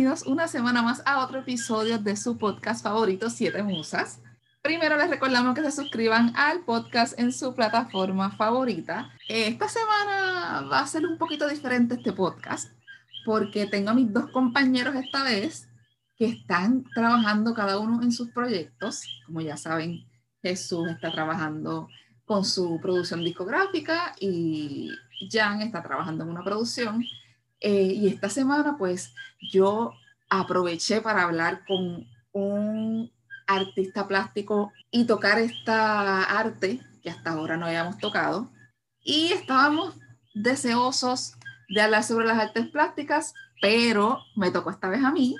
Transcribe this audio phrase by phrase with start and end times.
[0.00, 4.22] bienvenidos una semana más a otro episodio de su podcast favorito, Siete Musas.
[4.62, 9.10] Primero les recordamos que se suscriban al podcast en su plataforma favorita.
[9.28, 12.72] Esta semana va a ser un poquito diferente este podcast
[13.26, 15.68] porque tengo a mis dos compañeros esta vez
[16.16, 19.02] que están trabajando cada uno en sus proyectos.
[19.26, 20.06] Como ya saben,
[20.42, 21.88] Jesús está trabajando
[22.24, 24.92] con su producción discográfica y
[25.30, 27.04] Jan está trabajando en una producción.
[27.60, 29.14] Eh, y esta semana, pues,
[29.52, 29.92] yo
[30.28, 33.10] aproveché para hablar con un
[33.46, 38.50] artista plástico y tocar esta arte que hasta ahora no habíamos tocado.
[39.02, 39.98] Y estábamos
[40.34, 41.34] deseosos
[41.68, 45.36] de hablar sobre las artes plásticas, pero me tocó esta vez a mí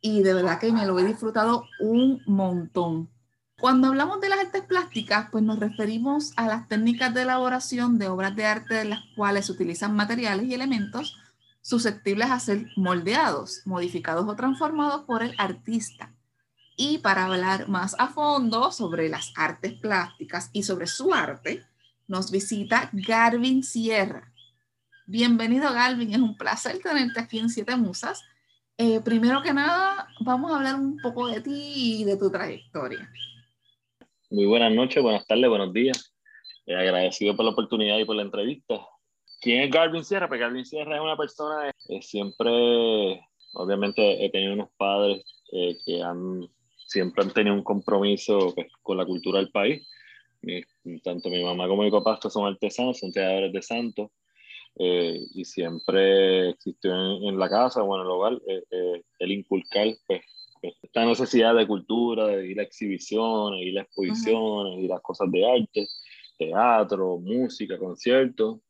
[0.00, 3.10] y de verdad que me lo he disfrutado un montón.
[3.58, 8.08] Cuando hablamos de las artes plásticas, pues nos referimos a las técnicas de elaboración de
[8.08, 11.18] obras de arte en las cuales se utilizan materiales y elementos
[11.62, 16.14] susceptibles a ser moldeados, modificados o transformados por el artista.
[16.76, 21.64] Y para hablar más a fondo sobre las artes plásticas y sobre su arte,
[22.08, 24.32] nos visita Garvin Sierra.
[25.06, 28.22] Bienvenido Garvin, es un placer tenerte aquí en Siete Musas.
[28.78, 33.10] Eh, primero que nada, vamos a hablar un poco de ti y de tu trayectoria.
[34.30, 36.14] Muy buenas noches, buenas tardes, buenos días.
[36.64, 38.80] Eh, agradecido por la oportunidad y por la entrevista.
[39.40, 40.28] ¿Quién es Garvin Sierra?
[40.28, 43.20] Pues Garvin Sierra es una persona, eh, siempre,
[43.54, 46.46] obviamente he tenido unos padres eh, que han,
[46.86, 49.88] siempre han tenido un compromiso pues, con la cultura del país.
[51.02, 54.10] tanto mi mamá como mi papá son artesanos, son creadores de santos.
[54.76, 56.92] y siempre existió
[57.28, 58.40] en, la casa, bueno, en el hogar,
[59.18, 60.22] el inculcar pues,
[60.82, 65.50] esta necesidad de cultura, de ir a exhibiciones, ir a exposiciones, ir a cosas de
[65.50, 65.86] arte,
[66.38, 68.60] teatro, música, conciertos.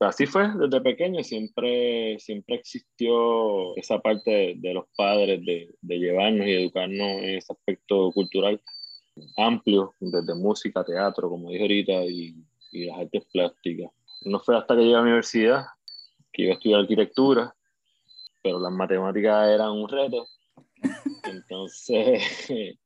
[0.00, 6.52] Así fue desde pequeño, siempre, siempre existió esa parte de, los padres de, llevarnos y
[6.52, 8.60] educarnos en ese aspecto cultural
[9.36, 12.34] amplio, desde música, teatro, como dije ahorita, y,
[12.72, 13.90] y las artes plásticas.
[14.24, 15.64] No fue hasta que llegué a la universidad
[16.32, 17.54] que iba a estudiar arquitectura,
[18.42, 20.26] pero las matemáticas eran un reto
[21.24, 22.22] entonces,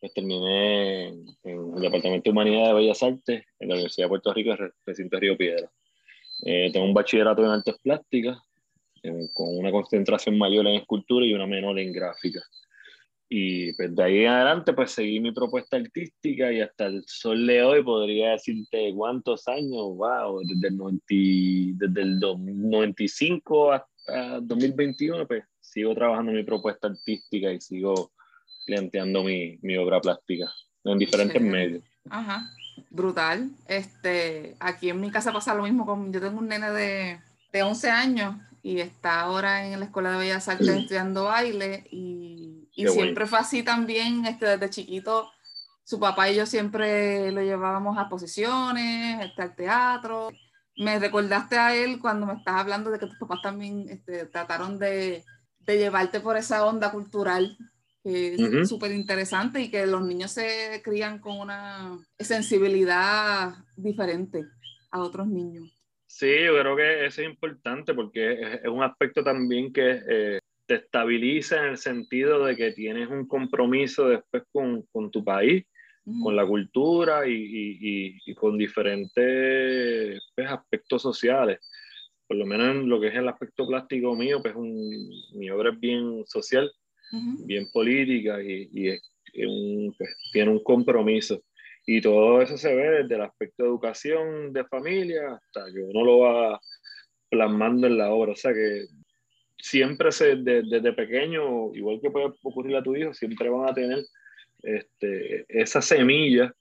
[0.00, 4.32] pues terminé en, el Departamento de Humanidad de Bellas Artes en la Universidad de Puerto
[4.32, 4.54] Rico,
[4.86, 5.70] recinto de Río Piedra.
[6.44, 8.38] Eh, tengo un bachillerato en artes plásticas,
[9.34, 12.40] con una concentración mayor en escultura y una menor en gráfica.
[13.30, 17.46] Y pues de ahí en adelante pues seguí mi propuesta artística y hasta el sol
[17.46, 25.26] de hoy podría decirte cuántos años, wow, desde el, 90, desde el 95 hasta 2021
[25.26, 28.12] pues sigo trabajando mi propuesta artística y sigo
[28.64, 30.50] planteando mi, mi obra plástica
[30.84, 31.84] en diferentes medios.
[32.08, 32.50] Ajá,
[32.90, 33.50] brutal.
[33.66, 35.86] Este, aquí en mi casa pasa lo mismo.
[35.86, 37.20] Con, yo tengo un nene de,
[37.52, 42.68] de 11 años y está ahora en la Escuela de Bellas Artes estudiando baile y,
[42.74, 45.30] y siempre fue así también, este, desde chiquito.
[45.84, 50.30] Su papá y yo siempre lo llevábamos a posiciones, este, al teatro.
[50.76, 54.78] Me recordaste a él cuando me estás hablando de que tus papás también este, trataron
[54.78, 55.24] de,
[55.60, 57.56] de llevarte por esa onda cultural
[58.02, 64.44] que es súper interesante y que los niños se crían con una sensibilidad diferente
[64.90, 65.72] a otros niños.
[66.06, 70.76] Sí, yo creo que eso es importante porque es, un aspecto también que eh, te
[70.76, 75.64] estabiliza en el sentido de que tienes un compromiso después con, con tu país,
[76.22, 81.58] con la cultura y, y, y con diferentes pues, aspectos sociales.
[82.26, 85.70] Por lo menos en lo que es el aspecto plástico mío, pues un, mi obra
[85.70, 86.70] es bien social,
[87.10, 88.98] bien política y,
[89.96, 91.42] pues, tiene un compromiso.
[91.86, 96.04] Y todo eso se ve desde el aspecto de educación de familia hasta que uno
[96.04, 96.60] lo va
[97.30, 98.32] plasmando en la obra.
[98.32, 98.84] O sea que
[99.56, 104.04] siempre se, desde pequeño, igual que puede ocurrir a tu hijo, siempre van a tener
[104.62, 106.54] este, esa semilla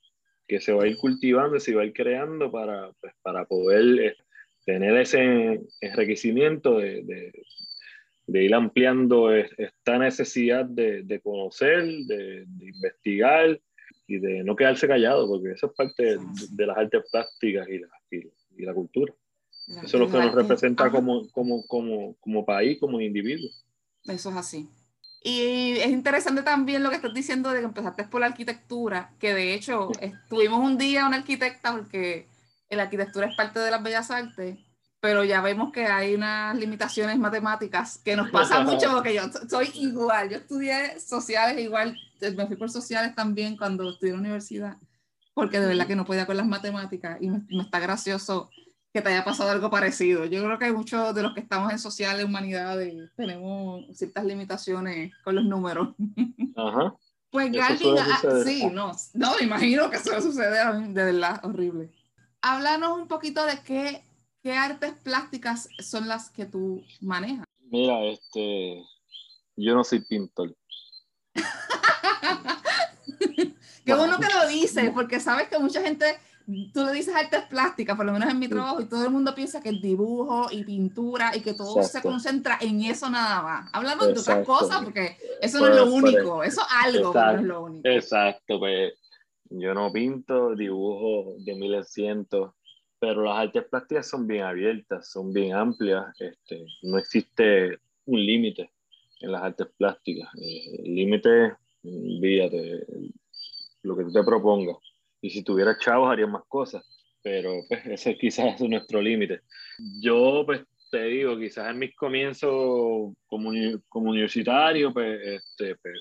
[0.48, 4.16] que se va a ir cultivando, se va a ir creando para, pues, para poder
[4.66, 7.32] tener ese enriquecimiento de, de,
[8.28, 13.60] de ir ampliando esta necesidad de, de conocer, de, investigar
[14.06, 16.18] y de no quedarse callado, porque eso es parte
[16.52, 19.14] de, las artes plásticas y la, y, la cultura.
[19.68, 23.50] eso es lo que nos representa como, como, como, como país, como individuo.
[24.04, 24.70] Eso es así.
[25.24, 29.34] Y es interesante también lo que estás diciendo de que empezaste por la arquitectura, que
[29.34, 32.28] de hecho estuvimos un día una arquitecta porque
[32.70, 34.58] la arquitectura es parte de las bellas artes,
[35.08, 39.72] pero ya vemos que hay unas limitaciones matemáticas que nos pasa mucho porque yo soy
[39.76, 41.98] igual, yo estudié sociales igual,
[42.36, 44.76] me fui por sociales también cuando estudié en la universidad,
[45.34, 48.50] porque de verdad que no podía con las matemáticas y me, está gracioso
[48.94, 50.26] que te haya pasado algo parecido.
[50.26, 55.14] Yo creo que hay muchos de los que estamos en sociales, humanidades, tenemos ciertas limitaciones
[55.24, 55.96] con los números.
[56.58, 56.94] Ajá.
[57.32, 57.96] Pues Galvin,
[58.44, 61.94] sí, no, no, me imagino que eso sucede de verdad, horrible.
[62.42, 64.04] Háblanos un poquito de qué,
[64.48, 67.44] qué artes plásticas son las que tú manejas.
[67.70, 68.82] Mira, este,
[69.58, 70.56] yo no soy pintor.
[73.86, 76.06] Qué bueno que lo dices, porque sabes que mucha gente,
[76.74, 79.36] tú le dices artes plásticas, por lo menos en mi trabajo, y todo el mundo
[79.36, 83.70] piensa que el dibujo y pintura y que todo se concentra en eso nada más.
[83.74, 87.32] Hablamos de otras cosas, porque eso no es lo pues, único, eso es algo, no
[87.32, 87.90] es lo único.
[87.90, 88.94] Exacto, pues
[89.50, 92.28] yo no pinto, dibujo de 1100,
[93.00, 98.72] pero las artes plásticas son bien abiertas, son bien amplias, este, no existe un límite
[99.20, 100.30] en las artes plásticas.
[100.36, 101.54] Eh, el límite,
[101.84, 102.86] olvídate,
[103.84, 104.78] lo que tú te propongas.
[105.22, 106.84] Y si tuviera chavos haría más cosas,
[107.22, 109.42] pero pues ese quizás es nuestro límite.
[110.02, 113.52] Yo pues te digo, quizás en mis comienzos como,
[113.90, 115.96] como universitario, pues, este, pues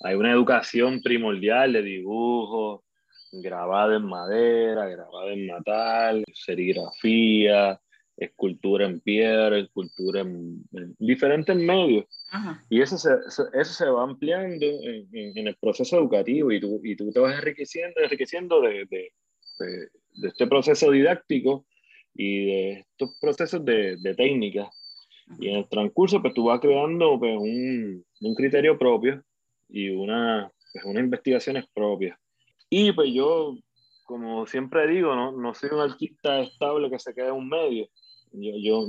[0.00, 2.83] hay una educación primordial de dibujo,
[3.42, 7.80] grabada en madera, grabada en metal, serigrafía,
[8.16, 10.64] escultura en piedra, escultura en,
[10.98, 12.06] diferentes medios.
[12.70, 16.96] Y eso se, eso se va ampliando en, en, el proceso educativo y tú, y
[16.96, 19.10] tú te vas enriqueciendo, enriqueciendo de, de,
[19.58, 21.66] de, este proceso didáctico
[22.14, 24.70] y de estos procesos de, de técnica.
[25.38, 29.22] Y en el transcurso, pues tú vas creando pues, un, un criterio propio
[29.68, 32.18] y una, pues, unas investigaciones propias.
[32.76, 33.56] Y pues yo,
[34.02, 37.86] como siempre digo, no, no soy un artista estable que se quede en un medio.
[38.32, 38.86] Yo, yo,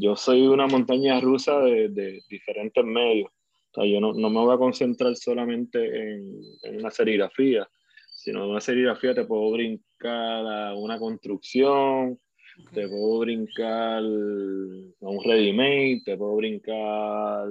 [0.00, 3.28] yo soy una montaña rusa de, de diferentes medios.
[3.28, 7.68] O sea, yo no, no, me voy a concentrar solamente en, en, una serigrafía,
[8.14, 12.18] sino en una serigrafía te puedo brincar a una construcción,
[12.72, 17.46] te puedo brincar a un ready-made, te puedo brincar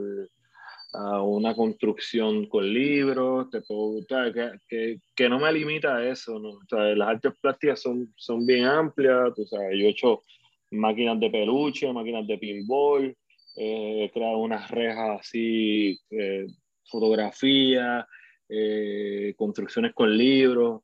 [0.93, 6.37] a una construcción con libros, te puedo, que, que, que, no me limita a eso,
[6.39, 6.49] ¿no?
[6.49, 10.23] O sea, las artes plásticas son, son bien amplias, tú sabes, yo he hecho
[10.71, 13.15] máquinas de peluche, máquinas de pinball,
[13.55, 16.45] eh, he creado unas rejas así, eh,
[16.91, 18.05] fotografía,
[18.53, 20.81] eh, construcciones con libros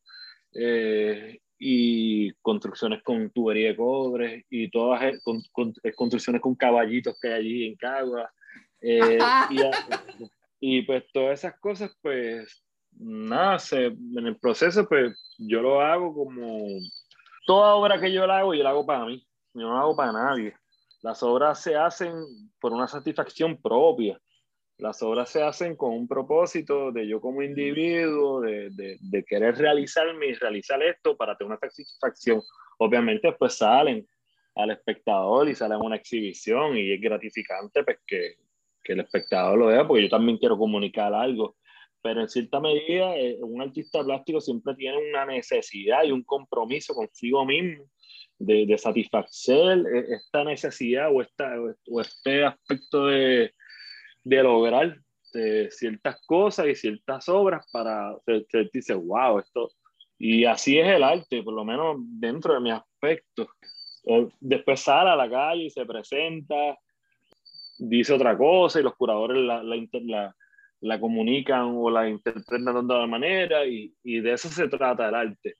[0.53, 7.19] eh, y construcciones con tubería de cobre y todas eh, con, con, construcciones con caballitos
[7.19, 8.31] que hay allí en Cagua.
[8.81, 9.19] Eh,
[9.49, 9.59] y,
[10.59, 16.13] y, pues todas esas cosas, pues nada, se, en el proceso, pues yo lo hago
[16.13, 16.65] como
[17.45, 19.95] toda obra que yo la hago, yo la hago para mí, yo no la hago
[19.95, 20.53] para nadie.
[21.01, 22.13] Las obras se hacen
[22.59, 24.19] por una satisfacción propia.
[24.77, 29.55] Las obras se hacen con un propósito de yo como individuo, de, de, de querer
[29.57, 32.41] realizarme y realizar esto para tener una satisfacción.
[32.77, 34.07] Obviamente, pues salen
[34.55, 38.35] al espectador y salen a una exhibición y es gratificante pues que,
[38.87, 41.57] que el espectador lo vea, porque yo también quiero comunicar algo.
[42.01, 46.93] Pero en cierta medida, eh, un artista plástico siempre tiene una necesidad y un compromiso
[46.93, 47.83] consigo mismo
[48.39, 51.53] de, de satisfacer eh, esta necesidad o, esta,
[51.91, 53.53] o este aspecto de,
[54.23, 54.97] de lograr
[55.33, 59.69] de ciertas cosas y ciertas obras para se, dice, wow, esto.
[60.17, 63.49] Y así es el arte, por lo menos dentro de mi aspecto.
[64.39, 66.77] Después sale a la calle y se presenta
[67.77, 70.35] dice otra cosa y los curadores la, la,
[70.81, 75.15] la, comunican o la interpretan de otra manera y, y, de eso se trata el
[75.15, 75.55] arte.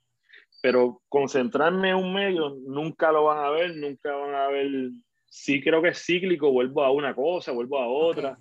[0.62, 4.92] Pero concentrarme en un medio, nunca lo van a ver, nunca van a ver,
[5.28, 8.40] sí creo que es cíclico, vuelvo a una cosa, vuelvo a otra,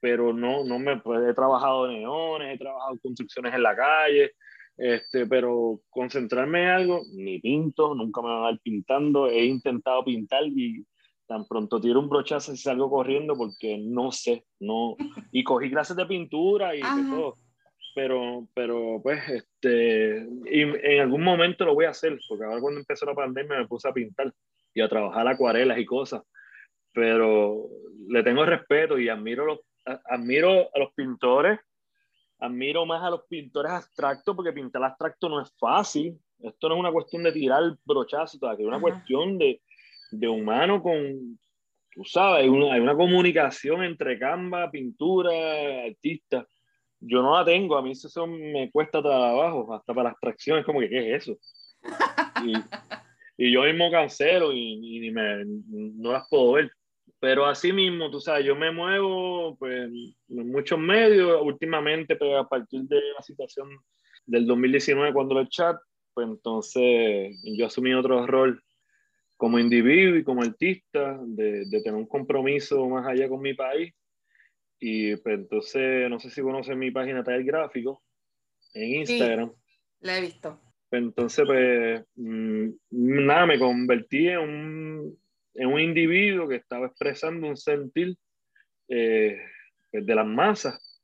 [0.00, 4.32] pero no, no me, pues, he trabajado en neones, he trabajado construcciones en la calle,
[4.78, 10.02] este, pero concentrarme en algo, ni pinto, nunca me van a ver pintando, he intentado
[10.04, 10.82] pintar y
[11.30, 14.96] tan pronto tiro un brochazo y salgo corriendo porque no sé, no,
[15.30, 17.38] y cogí clases de pintura y de todo,
[17.94, 22.80] pero, pero pues, este, y en algún momento lo voy a hacer, porque ahora cuando
[22.80, 24.34] empezó la pandemia me puse a pintar
[24.74, 26.22] y a trabajar acuarelas y cosas,
[26.92, 27.68] pero
[28.08, 29.60] le tengo respeto y admiro, los,
[30.06, 31.60] admiro a los pintores,
[32.40, 36.80] admiro más a los pintores abstractos, porque pintar abstracto no es fácil, esto no es
[36.80, 39.62] una cuestión de tirar brochazo, es una cuestión de
[40.10, 41.38] de humano con,
[41.92, 46.46] tú sabes, hay una, hay una comunicación entre Canva, pintura, artista.
[47.00, 50.80] Yo no la tengo, a mí eso me cuesta trabajo, hasta para las tracciones, como
[50.80, 51.38] que, ¿qué es eso?
[52.42, 52.54] Y,
[53.36, 56.70] y yo mismo cancelo y, y me, no las puedo ver.
[57.18, 62.44] Pero así mismo, tú sabes, yo me muevo pues, en muchos medios, últimamente, pero pues,
[62.46, 63.68] a partir de la situación
[64.24, 65.76] del 2019, cuando el chat,
[66.14, 68.62] pues entonces yo asumí otro rol
[69.40, 73.94] como individuo y como artista, de, de, tener un compromiso más allá con mi país.
[74.78, 78.02] Y pues, entonces, no sé si conocen mi página Taller Gráfico
[78.74, 79.50] en Instagram.
[79.50, 80.60] Sí, la he visto.
[80.90, 85.18] Pues, entonces, pues, mm, nada, me convertí en un,
[85.54, 88.18] en un individuo que estaba expresando un sentir
[88.88, 89.38] eh,
[89.90, 91.02] pues, de las masas.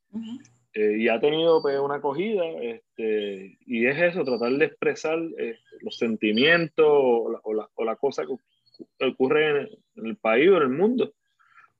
[0.76, 5.58] Eh, y ha tenido pues, una acogida, este, y es eso, tratar de expresar eh,
[5.80, 9.62] los sentimientos o la, o, la, cosa que ocurre
[9.94, 11.14] en, el país o en el mundo,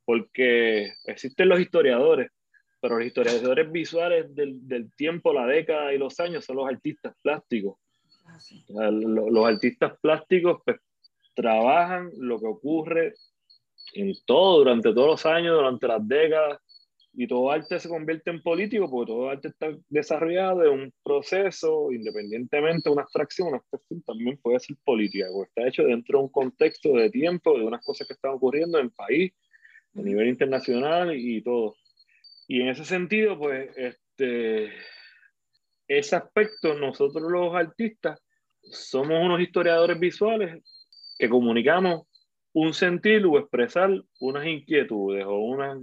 [0.06, 2.30] porque existen los historiadores,
[2.80, 7.14] pero los historiadores visuales del, del tiempo, la década y los años son los artistas
[7.20, 7.76] plásticos.
[8.80, 10.80] Ah, los, los artistas plásticos pues,
[11.34, 13.14] trabajan lo que ocurre
[13.92, 16.60] en todo, durante todos los años, durante las décadas,
[17.18, 21.90] y todo arte se convierte en político porque todo arte está desarrollado de un proceso,
[21.90, 26.24] independientemente de una abstracción, una abstracción también puede ser política, porque está hecho dentro de
[26.24, 29.32] un contexto de tiempo, de unas cosas que están ocurriendo en el país,
[29.94, 31.76] a nivel internacional y todo.
[32.48, 34.72] Y en ese sentido, pues, este,
[35.88, 38.20] ese aspecto, nosotros los artistas
[38.60, 40.62] somos unos historiadores visuales
[41.18, 42.02] que comunicamos
[42.52, 45.78] un sentir o expresar unas inquietudes o unas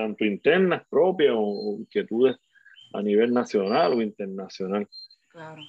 [0.00, 2.36] tanto internas propias o inquietudes
[2.92, 4.88] a nivel nacional o internacional.
[5.28, 5.62] Claro.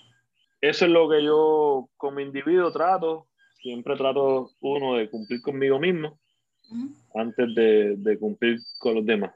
[0.60, 3.28] Eso es lo que yo como individuo trato,
[3.62, 6.20] siempre trato uno de cumplir conmigo mismo
[7.14, 9.34] antes de, de, cumplir con los demás.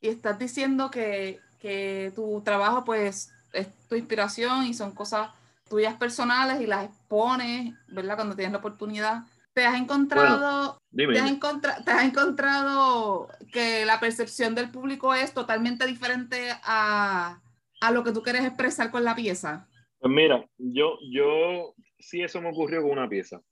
[0.00, 5.30] Y estás diciendo que, que tu trabajo pues es tu inspiración y son cosas
[5.68, 8.16] tuyas personales y las expones, ¿verdad?
[8.16, 9.22] Cuando tienes la oportunidad.
[9.60, 15.86] ¿Te has encontrado, te, has te has encontrado que la percepción del público es totalmente
[15.86, 17.42] diferente a,
[17.82, 19.68] a, lo que tú quieres expresar con la pieza?
[19.98, 23.42] Pues mira, yo, yo sí eso me ocurrió con una pieza,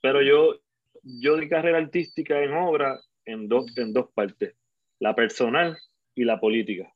[0.00, 0.58] pero yo,
[1.02, 4.56] yo di carrera artística en obra en dos, en dos partes,
[5.00, 5.76] la personal
[6.14, 6.90] y la política.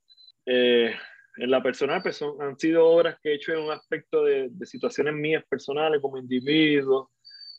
[0.47, 0.95] Eh,
[1.37, 4.65] en la personal pues han sido obras que he hecho en un aspecto de, de
[4.65, 7.11] situaciones mías personales como individuo,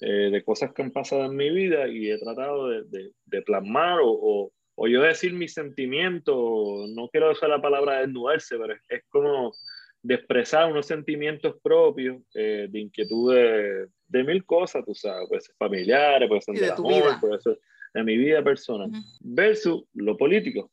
[0.01, 3.99] eh, de cosas que han pasado en mi vida y he tratado de, de, plasmar
[4.03, 6.35] o, o, yo decir mis sentimientos,
[6.89, 9.53] no quiero usar la palabra desnudarse, pero es, como
[10.03, 15.55] de expresar unos sentimientos propios, eh, de inquietudes de mil cosas, tú sabes, puede ser
[15.57, 17.19] familiares, puede ser de, amor,
[17.93, 20.71] de mi vida personal, versus lo político.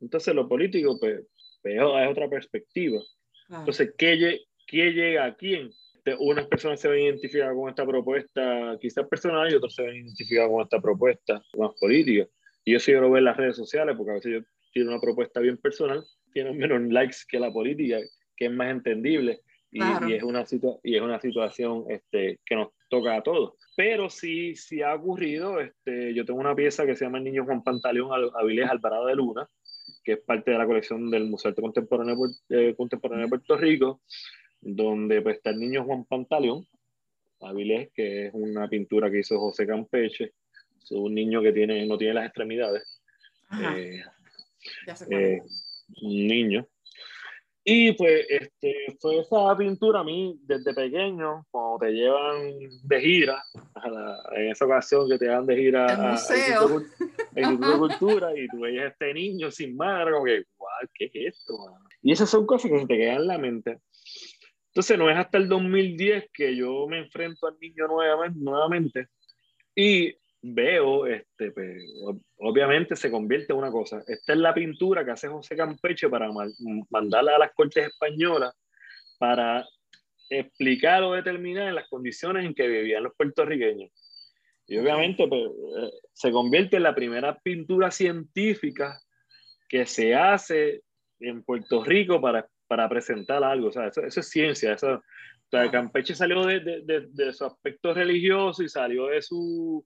[0.00, 1.22] Entonces lo político pues,
[1.62, 3.00] pues es otra perspectiva.
[3.48, 5.70] Entonces, ¿qué, ¿qué llega a quién?
[6.18, 10.50] Unas personas se ven identificadas con esta propuesta quizás personal y otros se ven identificadas
[10.50, 12.26] con esta propuesta más política.
[12.64, 14.40] Y eso yo lo veo en las redes sociales, porque a veces yo
[14.72, 17.98] tiene una propuesta bien personal, tiene menos likes que la política,
[18.36, 19.40] que es más entendible.
[19.70, 20.44] Y, y, es, una
[20.82, 23.54] y es una situación este, que nos toca a todos.
[23.76, 27.44] Pero sí, sí ha ocurrido, este, yo tengo una pieza que se llama El Niño
[27.44, 29.48] Juan Pantaleón Avilés Alvarado de Luna,
[30.02, 32.16] que es parte de la colección del Museo de Contemporáneo,
[32.48, 34.00] eh, Contemporáneo de Puerto Rico,
[34.60, 36.66] donde pues, está el niño Juan Pantaleón,
[37.40, 40.32] Avilés, que es una pintura que hizo José Campeche,
[40.82, 43.02] es un niño que tiene, no tiene las extremidades,
[43.62, 44.02] eh,
[45.10, 45.42] eh,
[46.02, 46.66] un niño.
[47.68, 52.52] Y pues este, fue esa pintura a mí desde pequeño, cuando te llevan
[52.84, 53.42] de gira,
[54.36, 56.82] en esa ocasión que te dan de gira al museo.
[57.34, 61.06] en de Cultura y tú veías a este niño sin madre, como que, guau, ¿qué
[61.06, 61.54] es esto?
[62.02, 63.80] Y esas son cosas que se te quedan en la mente.
[64.76, 69.08] Entonces no es hasta el 2010 que yo me enfrento al niño nuevamente, nuevamente
[69.74, 71.82] y veo, este, pues,
[72.36, 74.04] obviamente se convierte en una cosa.
[74.06, 76.28] Esta es la pintura que hace José Campeche para
[76.90, 78.52] mandarla a las cortes españolas
[79.16, 79.66] para
[80.28, 83.90] explicar o determinar las condiciones en que vivían los puertorriqueños.
[84.66, 89.00] Y obviamente pues, eh, se convierte en la primera pintura científica
[89.70, 90.82] que se hace
[91.18, 93.68] en Puerto Rico para para presentar algo.
[93.68, 94.72] O sea, eso, es ciencia.
[94.74, 99.84] Eso, o sea, Campeche salió de, de, de, su aspecto religioso y salió de su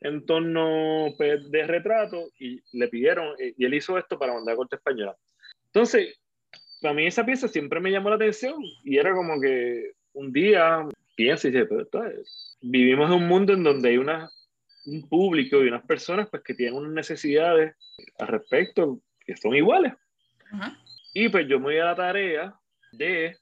[0.00, 4.56] entorno pues, de retrato y le pidieron, eh, y él hizo esto para mandar a
[4.56, 5.16] corte española.
[5.66, 6.18] Entonces,
[6.80, 10.84] para mí esa pieza siempre me llamó la atención y era como que un día
[11.14, 14.28] pienso y dice, pero esto es, vivimos en un mundo en donde hay una,
[14.86, 17.76] un público y unas personas pues que tienen unas necesidades
[18.18, 19.92] al respecto que son iguales.
[20.50, 20.81] Ajá.
[21.12, 22.54] Y pues yo me voy a la tarea
[22.92, 23.36] de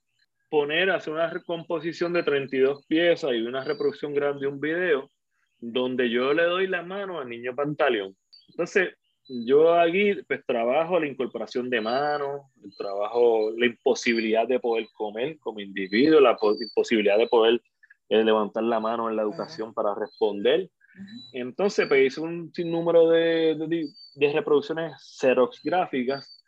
[0.48, 5.10] poner, hacer una recomposición de 32 piezas y una reproducción grande de un video
[5.58, 8.16] donde yo le doy la mano al niño Pantaleón.
[8.48, 8.94] Entonces,
[9.28, 12.42] yo aquí pues trabajo la incorporación de manos,
[12.76, 17.62] trabajo la imposibilidad de poder comer como individuo, la imposibilidad de poder
[18.08, 20.68] eh, levantar la mano en la educación para responder,
[21.32, 23.86] Entonces, pues hice un sinnúmero de, de,
[24.16, 26.39] de reproducciones xerox gráficas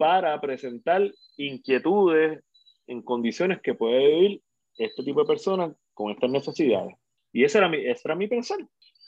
[0.00, 2.42] para presentar inquietudes
[2.86, 4.42] en condiciones que puede vivir
[4.78, 6.94] este tipo de personas con estas necesidades.
[7.34, 8.56] Y ese era mi, ese era mi pensar.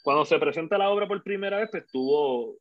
[0.04, 2.58] Cuando se presenta la obra por primera vez, pues tuvo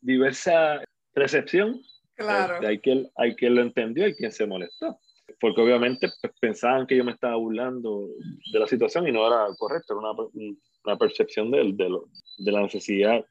[0.00, 0.82] diversa
[1.14, 1.80] recepción.
[2.16, 2.54] Claro.
[2.54, 4.98] Este, hay, quien, hay quien lo entendió y quien se molestó.
[5.40, 8.08] Porque obviamente pues, pensaban que yo me estaba burlando
[8.52, 10.50] de la situación y no era correcto, era una,
[10.86, 13.24] una percepción de, de, lo, de la necesidad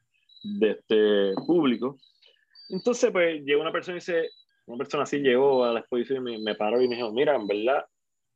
[0.44, 1.98] de este público.
[2.68, 4.30] Entonces, pues llegó una persona y dice,
[4.66, 7.36] una persona así llegó a la exposición y me, me paró y me dijo, mira,
[7.36, 7.84] en verdad,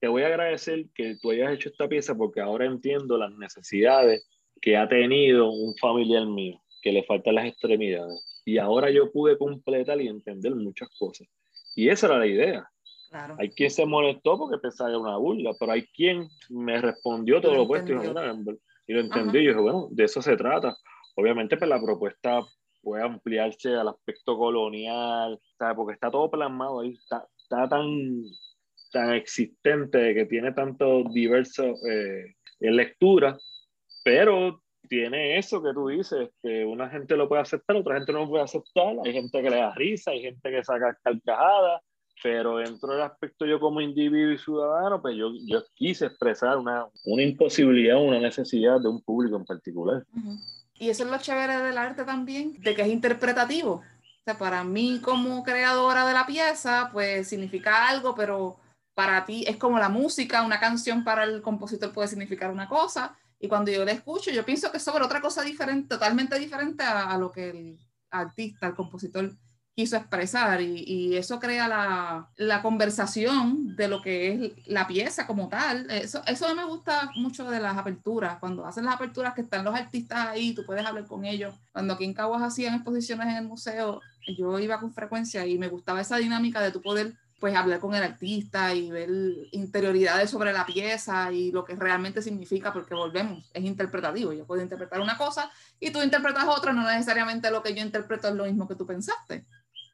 [0.01, 4.29] te voy a agradecer que tú hayas hecho esta pieza porque ahora entiendo las necesidades
[4.61, 8.43] que ha tenido un familiar mío, que le faltan las extremidades.
[8.45, 11.27] Y ahora yo pude completar y entender muchas cosas.
[11.75, 12.71] Y esa era la idea.
[13.11, 13.37] Claro.
[13.39, 17.41] Hay quien se molestó porque pensaba que era una burla, pero hay quien me respondió
[17.41, 19.41] todo lo, opuesto y, y, lo entendió.
[19.41, 20.77] Y yo dije, bueno, de eso se trata.
[21.15, 22.41] Obviamente, pues la propuesta
[22.89, 25.77] puede ampliarse al aspecto colonial, ¿sabes?
[25.77, 28.23] porque está todo plasmado ahí, está, está tan,
[28.91, 33.37] tan existente, que tiene tanto diverso eh, en lectura,
[34.03, 38.21] pero tiene eso que tú dices, que una gente lo puede aceptar, otra gente no
[38.21, 41.83] lo puede aceptar, hay gente que le da risa, hay gente que saca carcajadas,
[42.23, 46.87] pero dentro del aspecto yo como individuo y ciudadano, pues yo, yo quise expresar una,
[47.05, 50.07] una imposibilidad, una necesidad de un público en particular.
[50.79, 53.73] Y eso es lo chévere del arte también, de que es interpretativo.
[53.73, 58.59] O sea, para mí como creadora de la pieza, pues significa algo, pero
[58.95, 63.17] para ti es como la música, una canción para el compositor puede significar una cosa,
[63.41, 66.83] y cuando yo la escucho, yo pienso que es sobre otra cosa diferente, totalmente diferente
[66.83, 67.79] a, a lo que el
[68.11, 69.33] artista, el compositor
[69.79, 75.25] quiso expresar y, y eso crea la, la, conversación de lo que es la pieza
[75.25, 75.89] como tal.
[75.89, 79.77] Eso, eso me gusta mucho de las aperturas, cuando hacen las aperturas que están los
[79.77, 81.55] artistas ahí, tú puedes hablar con ellos.
[81.71, 84.01] Cuando aquí en Caguas hacían exposiciones en el museo,
[84.37, 87.95] yo iba con frecuencia y me gustaba esa dinámica de tu poder pues hablar con
[87.95, 89.09] el artista y ver
[89.53, 94.33] interioridades sobre la pieza y lo que realmente significa, porque volvemos, es interpretativo.
[94.33, 98.27] Yo puedo interpretar una cosa y tú interpretas otra, no necesariamente lo que yo interpreto
[98.27, 99.45] es lo mismo que tú pensaste.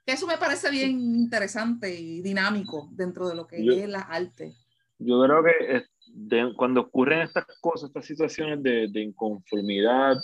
[0.07, 4.55] Eso me parece bien interesante y dinámico dentro de lo que es la arte.
[4.99, 10.17] Yo creo que de, cuando ocurren estas cosas, estas situaciones de, de inconformidad,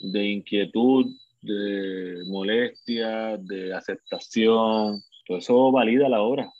[0.00, 1.06] de inquietud,
[1.40, 6.50] de molestia, de aceptación, todo eso valida la obra.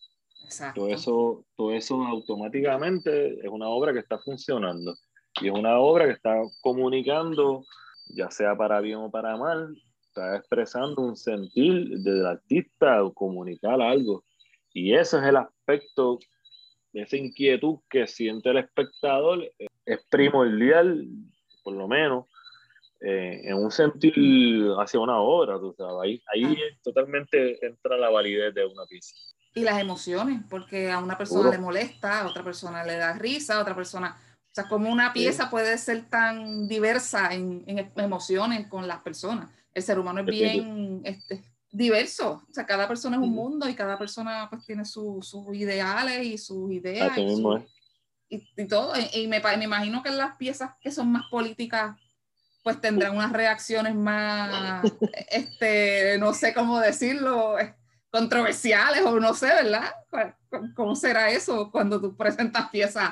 [0.44, 0.80] Exacto.
[0.80, 4.94] Todo eso, todo eso automáticamente es una obra que está funcionando
[5.40, 7.64] y es una obra que está comunicando,
[8.14, 9.76] ya sea para bien o para mal,
[10.16, 14.24] está expresando un sentir del artista o comunicar algo.
[14.72, 16.18] Y ese es el aspecto,
[16.92, 19.52] esa inquietud que siente el espectador,
[19.84, 21.06] es primordial,
[21.62, 22.26] por lo menos,
[23.00, 24.14] eh, en un sentir
[24.78, 25.96] hacia una obra, tú sabes.
[26.02, 29.14] Ahí, ahí totalmente entra la validez de una pieza.
[29.54, 33.56] Y las emociones, porque a una persona le molesta, a otra persona le da risa,
[33.56, 34.16] a otra persona...
[34.50, 35.48] O sea, como una pieza sí.
[35.50, 39.50] puede ser tan diversa en, en, emociones con las personas.
[39.76, 42.42] El ser humano es bien este, diverso.
[42.48, 46.24] O sea, cada persona es un mundo y cada persona pues tiene su, sus ideales
[46.24, 47.12] y sus ideas.
[47.12, 47.66] Así y, mismo su,
[48.30, 48.94] y, y, todo.
[48.98, 51.94] Y, y me, me imagino que las piezas que son más políticas
[52.64, 54.82] pues tendrán unas reacciones más,
[55.30, 57.56] este, no sé cómo decirlo,
[58.10, 59.92] controversiales o no sé, ¿verdad?
[60.74, 63.10] ¿Cómo será eso cuando tú presentas piezas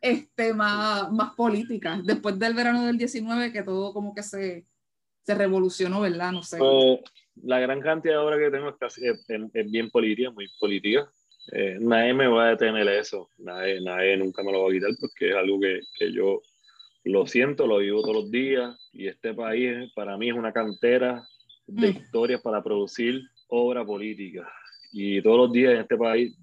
[0.00, 2.04] este, más, más políticas?
[2.04, 4.66] Después del verano del 19, que todo como que se,
[5.30, 6.32] se revolucionó, ¿verdad?
[6.32, 6.58] No sé.
[6.58, 7.00] Pues,
[7.42, 11.10] la gran cantidad de obras que tengo es, casi, es, es bien política, muy política.
[11.52, 14.90] Eh, nadie me va a detener eso, nadie, nadie nunca me lo va a quitar
[15.00, 16.42] porque es algo que, que yo
[17.04, 21.22] lo siento, lo vivo todos los días y este país para mí es una cantera
[21.66, 21.96] de mm.
[21.96, 24.52] historias para producir obra política.
[24.92, 26.36] Y todos los días en este país...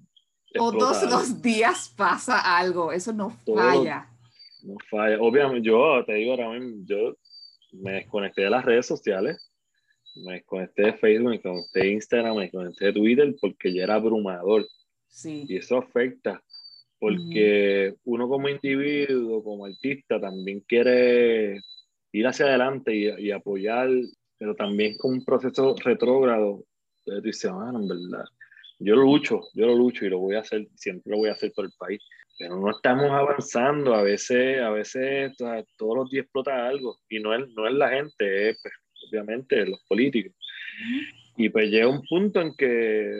[0.52, 4.08] Todos los días pasa algo, eso no falla.
[4.62, 5.18] no falla.
[5.20, 7.14] Obviamente, yo te digo ahora mismo, yo
[7.72, 9.52] me desconecté de las redes sociales,
[10.24, 13.94] me desconecté de Facebook, me desconecté de Instagram, me desconecté de Twitter porque ya era
[13.94, 14.66] abrumador.
[15.08, 15.44] Sí.
[15.48, 16.42] Y eso afecta
[16.98, 18.00] porque uh -huh.
[18.04, 21.60] uno como individuo, como artista, también quiere
[22.12, 23.88] ir hacia adelante y, y apoyar,
[24.38, 26.64] pero también con un proceso retrógrado.
[26.98, 28.24] Entonces tú dices, ah, en verdad,
[28.80, 31.32] yo lo lucho, yo lo lucho y lo voy a hacer, siempre lo voy a
[31.32, 32.00] hacer por el país,
[32.38, 35.36] pero no estamos avanzando, a veces, a veces
[35.76, 38.74] todos los días explota algo y no es, no es la gente, es pues,
[39.10, 40.34] obviamente los políticos.
[41.36, 43.10] Y pues llega un punto en que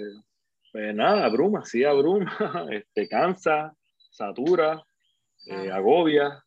[0.72, 2.31] pues nada, abruma, sí abruma,
[2.70, 3.74] este, cansa,
[4.11, 4.83] satura,
[5.46, 6.44] eh, agobia,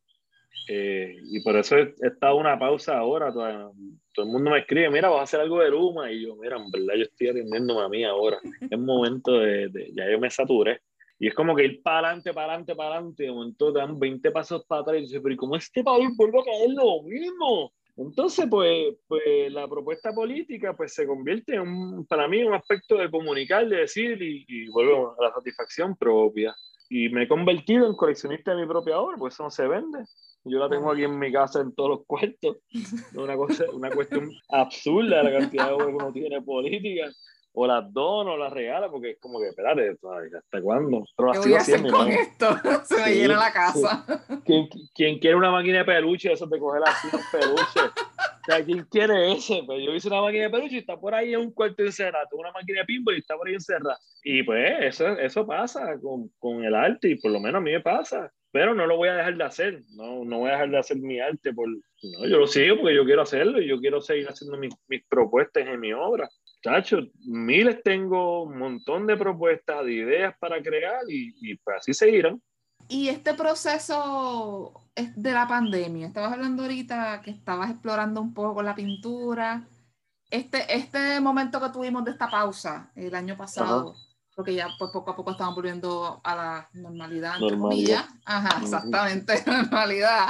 [0.67, 3.33] Eh, y por eso he, estado una pausa ahora.
[3.33, 3.73] Todo,
[4.13, 6.11] todo, el mundo me escribe, mira, vas a hacer algo de Luma.
[6.11, 8.37] Y yo, mira, en verdad yo estoy atendiendo a mí ahora.
[8.69, 10.81] Es momento de, de, ya yo me saturé.
[11.21, 13.23] Y es como que ir para adelante, para adelante, para adelante.
[13.25, 16.09] De momento te dan 20 pasos para atrás y dices, pero ¿y cómo este país
[16.17, 17.71] vuelve a caer lo mismo?
[17.95, 22.97] Entonces, pues, pues la propuesta política pues se convierte en, un, para mí, un aspecto
[22.97, 26.55] de comunicar, de decir y, y vuelvo a la satisfacción propia.
[26.89, 29.99] Y me he convertido en coleccionista de mi propia obra, pues eso no se vende.
[30.43, 32.57] Yo la tengo aquí en mi casa en todos los cuartos.
[33.13, 37.11] Una, cosa, una cuestión absurda la cantidad de obras que uno tiene política
[37.53, 39.97] o las dona o las regala, porque es como que, espérate,
[40.37, 41.03] ¿hasta cuándo?
[41.15, 42.47] Pero ¿Qué voy a hacer con esto?
[42.85, 44.05] Se me llena la casa.
[44.45, 46.31] ¿Quién, ¿Quién, quiere una máquina de peluche?
[46.31, 47.79] Eso de coger así un peluche.
[48.41, 49.61] O sea, ¿quién quiere ese?
[49.67, 52.25] Pues yo hice una máquina de peluche y está por ahí en un cuarto encerrado.
[52.27, 53.99] Tengo una máquina de pinball y está por ahí encerrada.
[54.23, 57.71] Y pues eso, eso pasa con, con el arte y por lo menos a mí
[57.71, 60.69] me pasa pero no lo voy a dejar de hacer, no, no voy a dejar
[60.69, 63.79] de hacer mi arte, por, no, yo lo sigo porque yo quiero hacerlo y yo
[63.79, 66.29] quiero seguir haciendo mis, mis propuestas en mi obra.
[66.63, 71.93] Chacho, miles tengo, un montón de propuestas, de ideas para crear y, y pues así
[71.93, 72.41] seguirán.
[72.87, 78.75] Y este proceso de la pandemia, estabas hablando ahorita que estabas explorando un poco la
[78.75, 79.65] pintura.
[80.29, 83.95] Este, este momento que tuvimos de esta pausa el año pasado,
[84.35, 88.05] porque ya pues, poco a poco estamos volviendo a la normalidad, entre comillas.
[88.25, 90.29] Ajá, exactamente, normalidad.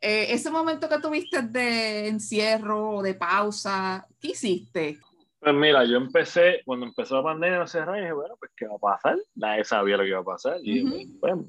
[0.00, 4.98] Eh, ese momento que tuviste de encierro o de pausa, ¿qué hiciste?
[5.38, 8.76] Pues mira, yo empecé, cuando empezó la pandemia, no sé, dije, bueno, pues ¿qué va
[8.76, 9.18] a pasar?
[9.34, 10.58] Nadie sabía lo que iba a pasar.
[10.62, 10.82] Y
[11.18, 11.46] bueno,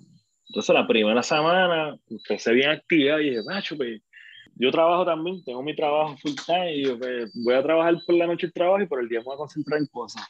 [0.48, 4.02] entonces la primera semana empecé bien activa y dije, macho, pues
[4.56, 8.16] yo trabajo también, tengo mi trabajo full time y yo, pues, voy a trabajar por
[8.16, 10.24] la noche el trabajo y por el día me voy a concentrar en cosas.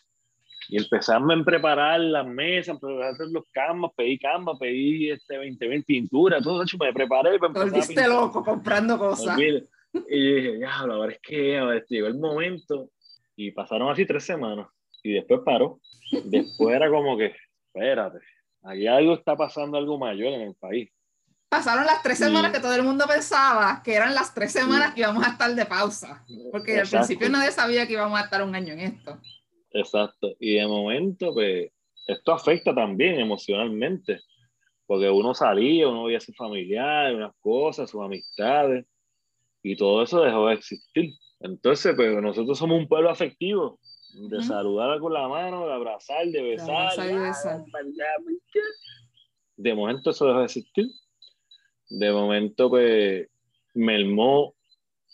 [0.71, 5.83] Y empezamos a preparar las mesas, preparar los canvas, pedí canvas, pedí este 20 mil
[5.83, 9.37] pinturas, todo eso, me preparé para Volviste loco comprando cosas.
[9.37, 12.89] Y yo dije, ya, ahora es que ahora llegó el momento.
[13.35, 14.65] Y pasaron así tres semanas.
[15.03, 15.81] Y después paró.
[16.23, 18.19] Después era como que, espérate,
[18.63, 20.89] aquí algo está pasando, algo mayor en el país.
[21.49, 25.01] Pasaron las tres semanas que todo el mundo pensaba que eran las tres semanas que
[25.01, 26.23] íbamos a estar de pausa.
[26.49, 29.19] Porque al principio nadie sabía que íbamos a estar un año en esto.
[29.73, 30.35] Exacto.
[30.39, 31.71] Y de momento, pues,
[32.07, 34.19] esto afecta también emocionalmente,
[34.85, 38.85] porque uno salía, uno veía a su familiar, unas cosas, sus amistades,
[39.63, 41.13] y todo eso dejó de existir.
[41.39, 43.79] Entonces, pues, nosotros somos un pueblo afectivo,
[44.13, 46.91] de saludar con la mano, de abrazar, de besar.
[49.55, 50.87] De momento eso dejó de existir.
[51.89, 53.29] De momento, pues,
[53.73, 54.53] mermó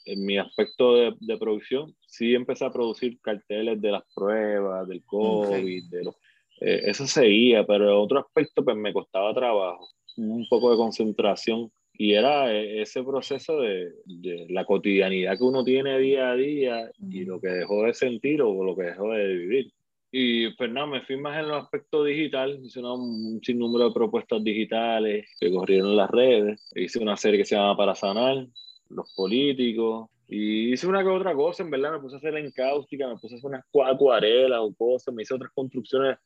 [0.06, 5.04] en mi aspecto de, de producción sí empecé a producir carteles de las pruebas, del
[5.04, 6.16] COVID, de los,
[6.62, 11.72] eh, eso seguía, pero en otro aspecto pues me costaba trabajo, un poco de concentración
[11.94, 16.92] y era eh, ese proceso de, de, la cotidianidad que uno tiene día a día
[17.00, 19.72] y lo que dejó de sentir o lo que dejó de vivir.
[20.12, 24.44] Y pues nada, me fui más en el aspecto digital, hice un sinnúmero de propuestas
[24.44, 28.48] digitales que corrieron en las redes, hice una serie que se llama Para Sanar,
[28.90, 32.42] los políticos, y hice una que otra cosa, en verdad, me puse a hacer la
[32.42, 36.18] encáustica, me puse a hacer unas acuarelas o cosas, me hice otras construcciones.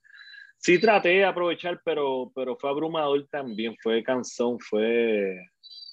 [0.58, 5.38] Sí traté de aprovechar, pero, pero fue abrumador también, fue cansón, fue,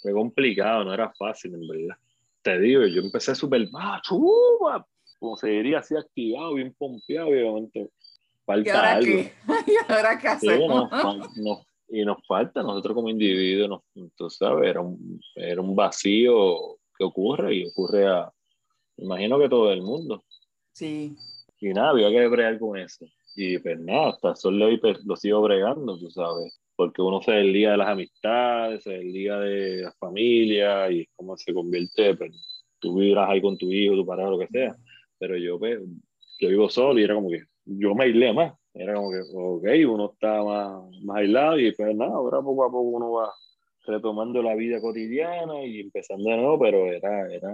[0.03, 1.97] fue complicado, no era fácil, en verdad.
[2.43, 4.19] Te digo, yo empecé súper macho,
[5.19, 7.91] como se diría, así activado, bien pompeado, obviamente
[8.47, 9.05] falta ¿Y ahora algo.
[9.07, 9.33] Qué?
[9.67, 10.89] ¿Y ahora qué hacemos?
[11.91, 13.81] y nos falta, nosotros como individuos,
[14.15, 18.33] tú sabes, era un, era un vacío que ocurre y ocurre a,
[18.97, 20.25] imagino que todo el mundo.
[20.73, 21.17] Sí.
[21.61, 23.07] Y nada, había que bregar con eso.
[23.37, 27.33] Y pues nada, hasta solo hoy pues, lo sigo bregando, tú sabes, porque uno se
[27.33, 32.97] día de las amistades, se día de la familia y cómo se convierte, pues, tú
[32.97, 34.77] vivirás ahí con tu hijo, tu pareja, lo que sea,
[35.19, 35.81] pero yo pues,
[36.41, 39.93] yo vivo solo y era como que yo me aislé más, era como que, ok,
[39.93, 43.33] uno está más, más aislado y pues nada, ahora poco a poco uno va
[43.89, 47.51] retomando la vida cotidiana y empezando de nuevo, pero era, era,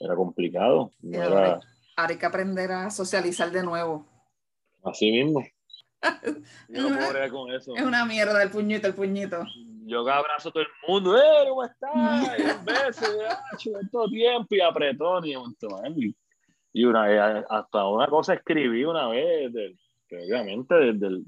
[0.00, 0.90] era complicado.
[1.20, 1.60] ahora,
[1.96, 4.06] hay que aprender a socializar de nuevo.
[4.84, 5.42] Así mismo.
[6.68, 7.76] Yo no puedo con eso.
[7.76, 9.44] Es una mierda el puñito, el puñito.
[9.84, 12.38] Yo abrazo a todo el mundo, ¡eh, cómo estás!
[12.38, 13.06] y un beso,
[13.90, 15.34] todo tiempo, y apretón, y,
[16.72, 19.52] y una vez, hasta una cosa escribí una vez,
[20.10, 21.24] obviamente, del,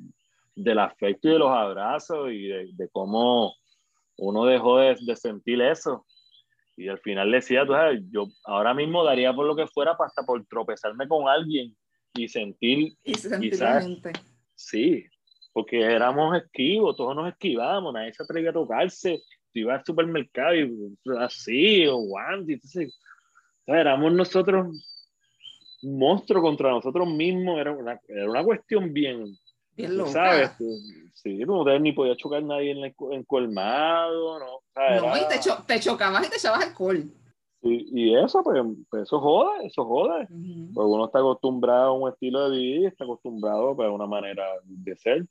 [0.54, 3.54] del, afecto y de los abrazos y de, de cómo
[4.16, 6.06] uno dejó de, de, sentir eso.
[6.76, 10.22] Y al final decía, tú sabes, yo ahora mismo daría por lo que fuera hasta
[10.24, 11.76] por tropezarme con alguien
[12.14, 12.94] y sentir.
[13.04, 13.80] Y la
[14.54, 15.04] Sí,
[15.52, 19.20] porque éramos esquivos, todos nos esquivamos, nadie se atrevía a tocarse.
[19.52, 23.00] tú ibas al supermercado y así, o guantes, entonces,
[23.66, 24.66] éramos nosotros
[25.82, 29.36] monstruos contra nosotros mismos, era una, era una cuestión bien,
[29.76, 30.10] Bien loca.
[30.10, 30.50] ¿sabes?
[31.14, 34.60] Sí, no ni podía chocar nadie en, el, en colmado, ¿no?
[35.00, 37.04] no, y te, cho te, chocabas y te echabas alcohol.
[37.62, 40.26] Sí, y eso, pues, pues eso jode, eso jode.
[40.74, 44.44] Porque uno está acostumbrado a un estilo de vida, está acostumbrado pues, a una manera
[44.64, 45.26] de ser.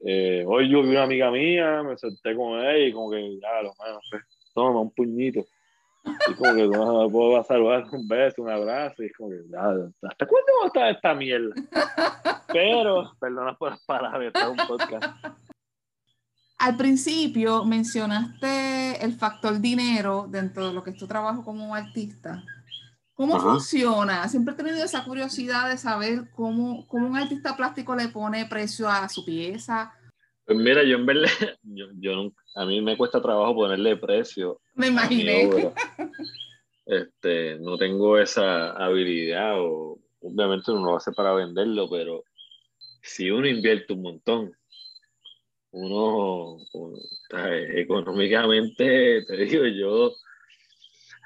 [0.00, 3.62] Eh, hoy yo vi una amiga mía, me senté con ella y como que, ya,
[3.62, 5.46] lo menos, pues, toma un puñito.
[6.28, 9.36] Y como que no me puedo saludar un beso, un abrazo, y es como que,
[9.56, 11.54] ¿hasta cuándo va a estar esta mierda?
[12.52, 15.04] Pero, perdona por las palabras, está un podcast.
[16.58, 22.42] Al principio mencionaste el factor dinero dentro de lo que es tu trabajo como artista.
[23.14, 23.44] ¿Cómo Ajá.
[23.44, 24.28] funciona?
[24.28, 28.88] Siempre he tenido esa curiosidad de saber cómo, cómo, un artista plástico le pone precio
[28.88, 29.92] a su pieza.
[30.46, 31.28] Pues mira, yo en verdad,
[31.62, 34.60] yo, yo a mí me cuesta trabajo ponerle precio.
[34.74, 35.50] Me imaginé.
[36.86, 42.22] Este, no tengo esa habilidad o obviamente uno lo hace para venderlo, pero
[43.02, 44.52] si uno invierte un montón,
[45.72, 46.96] uno, uno
[47.74, 50.12] económicamente, te digo, yo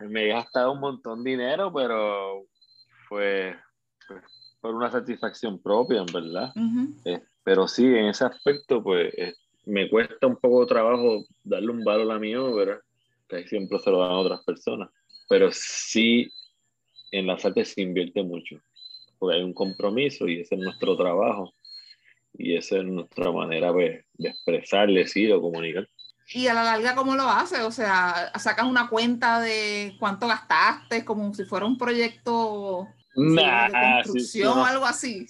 [0.08, 2.46] me he gastado un montón de dinero, pero
[3.06, 3.54] fue,
[4.62, 6.52] por una satisfacción propia, en verdad.
[6.56, 7.22] Uh -huh.
[7.44, 9.12] Pero sí, en ese aspecto, pues
[9.64, 12.80] me cuesta un poco de trabajo darle un valor a mi obra,
[13.28, 14.90] que siempre se lo dan a otras personas.
[15.28, 16.30] Pero sí,
[17.12, 18.56] en las artes se invierte mucho,
[19.18, 21.52] porque hay un compromiso y ese es nuestro trabajo.
[22.34, 25.88] Y esa es nuestra manera pues, de expresar, decir o comunicar.
[26.32, 27.60] Y a la larga, ¿cómo lo haces?
[27.60, 34.02] O sea, sacas una cuenta de cuánto gastaste, como si fuera un proyecto nah, de
[34.02, 35.26] construcción o algo así.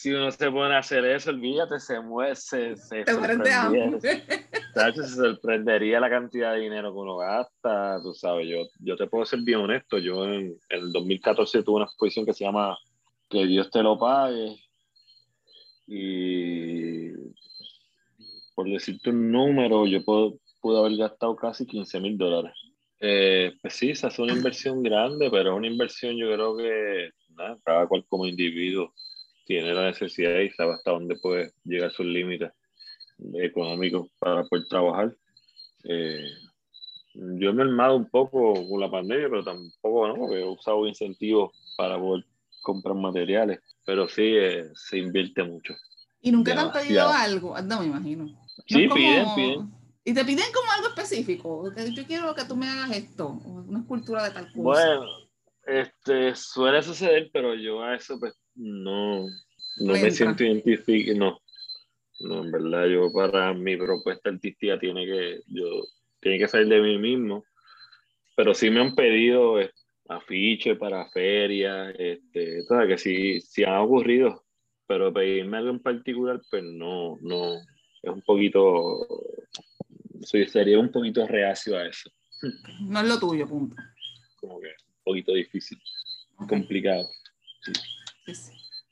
[0.00, 3.12] Si uno se pone a hacer eso, olvídate, se mueve, se, se Te
[4.94, 9.26] se sorprendería la cantidad de dinero que uno gasta, tú sabes, yo, yo te puedo
[9.26, 12.78] ser bien honesto, yo en, en el 2014 tuve una exposición que se llama
[13.28, 14.56] Que Dios te lo pague,
[15.86, 17.10] y
[18.54, 22.54] por decirte un número, yo puedo, pude haber gastado casi 15 mil dólares.
[23.00, 27.10] Eh, pues sí, se hace una inversión grande, pero es una inversión yo creo que
[27.36, 28.94] nada, cada cual como individuo
[29.50, 32.52] tiene la necesidad y sabe hasta dónde puede llegar sus límites
[33.34, 35.16] económicos para poder trabajar.
[35.82, 36.24] Eh,
[37.14, 40.14] yo me he armado un poco con la pandemia, pero tampoco, ¿no?
[40.14, 42.24] Porque he usado incentivos para poder
[42.62, 45.74] comprar materiales, pero sí eh, se invierte mucho.
[46.20, 47.60] ¿Y nunca te han pedido algo?
[47.60, 48.26] No, me imagino.
[48.26, 48.36] No
[48.68, 48.94] sí, como...
[48.94, 49.70] piden, piden.
[50.04, 51.74] Y te piden como algo específico.
[51.74, 54.62] Yo quiero que tú me hagas esto, una escultura de tal cosa.
[54.62, 55.06] Bueno,
[55.66, 59.26] este, suele suceder, pero yo a eso pues no,
[59.78, 61.40] no me siento identificado, no.
[62.20, 65.84] No, en verdad, yo para mi propuesta artística tiene que, yo,
[66.20, 67.44] tiene que salir de mí mismo.
[68.36, 69.58] Pero sí me han pedido
[70.08, 74.44] afiches para ferias, este, todo, que sí, sí han ocurrido,
[74.86, 79.06] pero pedirme algo en particular, pues no, no, es un poquito,
[80.22, 82.10] soy, sería un poquito reacio a eso.
[82.80, 83.76] No es lo tuyo, punto.
[84.40, 85.78] Como que un poquito difícil,
[86.48, 87.08] complicado.
[87.62, 87.72] Sí.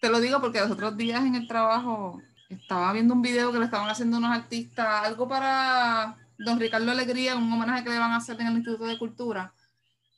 [0.00, 3.58] Te lo digo porque los otros días en el trabajo estaba viendo un video que
[3.58, 8.12] le estaban haciendo unos artistas, algo para don Ricardo Alegría, un homenaje que le van
[8.12, 9.52] a hacer en el Instituto de Cultura.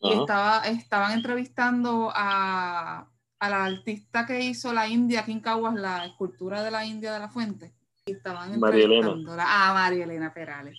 [0.02, 3.06] Y estaba, estaban entrevistando a,
[3.38, 7.12] a, la artista que hizo la India aquí en Caguas, la escultura de la India
[7.12, 7.74] de la Fuente.
[8.06, 10.78] Y estaban entrevistándola a María Elena Perales.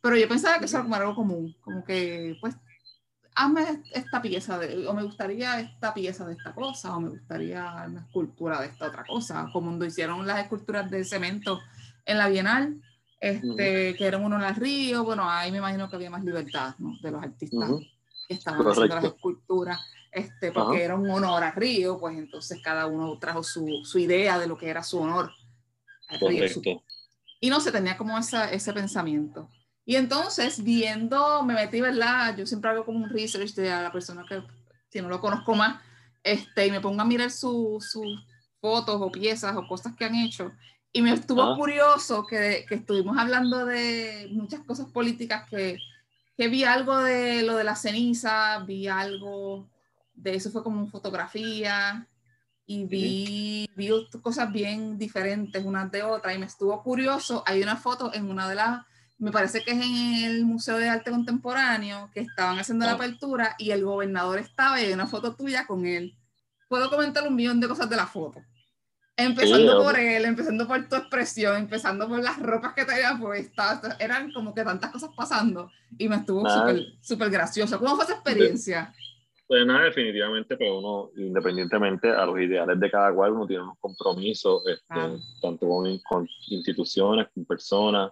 [0.00, 2.56] Pero yo pensaba que eso era como algo común, como que, pues,
[3.34, 7.84] hazme esta pieza, de, o me gustaría esta pieza de esta cosa, o me gustaría
[7.88, 11.60] una escultura de esta otra cosa, como cuando hicieron las esculturas de cemento
[12.04, 12.80] en la Bienal,
[13.20, 13.96] este, uh -huh.
[13.96, 16.96] que eran uno en el río, bueno, ahí me imagino que había más libertad ¿no?
[17.00, 17.70] de los artistas.
[17.70, 17.92] Uh -huh
[18.28, 18.82] que estaban Correcto.
[18.82, 20.84] haciendo las esculturas, este, porque Ajá.
[20.84, 24.56] era un honor a Río, pues entonces cada uno trajo su, su idea de lo
[24.56, 25.32] que era su honor.
[26.20, 26.62] Río, su,
[27.40, 29.48] y no se tenía como esa, ese pensamiento.
[29.84, 32.36] Y entonces, viendo, me metí, ¿verdad?
[32.36, 34.42] Yo siempre hago como un research de a la persona que,
[34.88, 35.82] si no lo conozco más,
[36.22, 38.04] este, y me pongo a mirar sus su
[38.60, 40.52] fotos o piezas o cosas que han hecho.
[40.92, 41.56] Y me estuvo ah.
[41.56, 45.78] curioso que, que estuvimos hablando de muchas cosas políticas que,
[46.36, 49.68] que vi algo de lo de la ceniza, vi algo
[50.14, 52.06] de eso, fue como fotografía,
[52.66, 53.90] y vi, vi
[54.22, 58.48] cosas bien diferentes unas de otras, y me estuvo curioso, hay una foto en una
[58.48, 58.86] de las,
[59.22, 62.88] me parece que es en el Museo de Arte Contemporáneo, que estaban haciendo oh.
[62.88, 66.16] la apertura, y el gobernador estaba, y hay una foto tuya con él.
[66.68, 68.40] Puedo comentar un millón de cosas de la foto.
[69.16, 73.62] Empezando por él, empezando por tu expresión, empezando por las ropas que te había puesto,
[74.00, 76.44] eran como que tantas cosas pasando y me estuvo
[77.00, 77.78] súper gracioso.
[77.78, 78.92] ¿Cómo fue esa experiencia?
[79.46, 83.78] Pues nada, definitivamente, pero uno, independientemente a los ideales de cada cual, uno tiene unos
[83.78, 88.10] compromisos, este, tanto con, con, instituciones, con personas,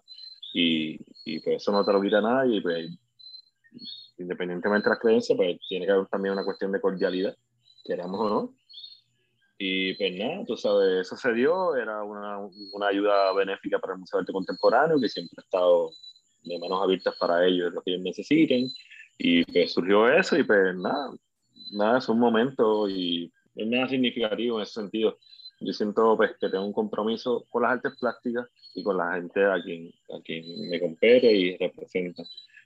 [0.53, 2.91] y, y, pues eso no te lo quita nadie, y pues
[4.19, 7.35] independientemente de las creencias, pues tiene que haber también una cuestión de cordialidad,
[7.85, 8.55] queramos o no.
[9.59, 12.39] Y pues nada, tú sabes, eso se dio, era una,
[12.73, 15.91] una ayuda benéfica para el Museo de Arte Contemporáneo, que siempre ha estado
[16.43, 18.69] de manos abiertas para ellos, lo que ellos necesiten.
[19.19, 21.11] Y pues surgió eso y pues nada,
[21.73, 25.19] nada, es un momento y es nada significativo en ese sentido.
[25.61, 29.45] Yo siento pues que tengo un compromiso con las artes plásticas y con la gente
[29.45, 32.23] a quien, a quien me compete y representa.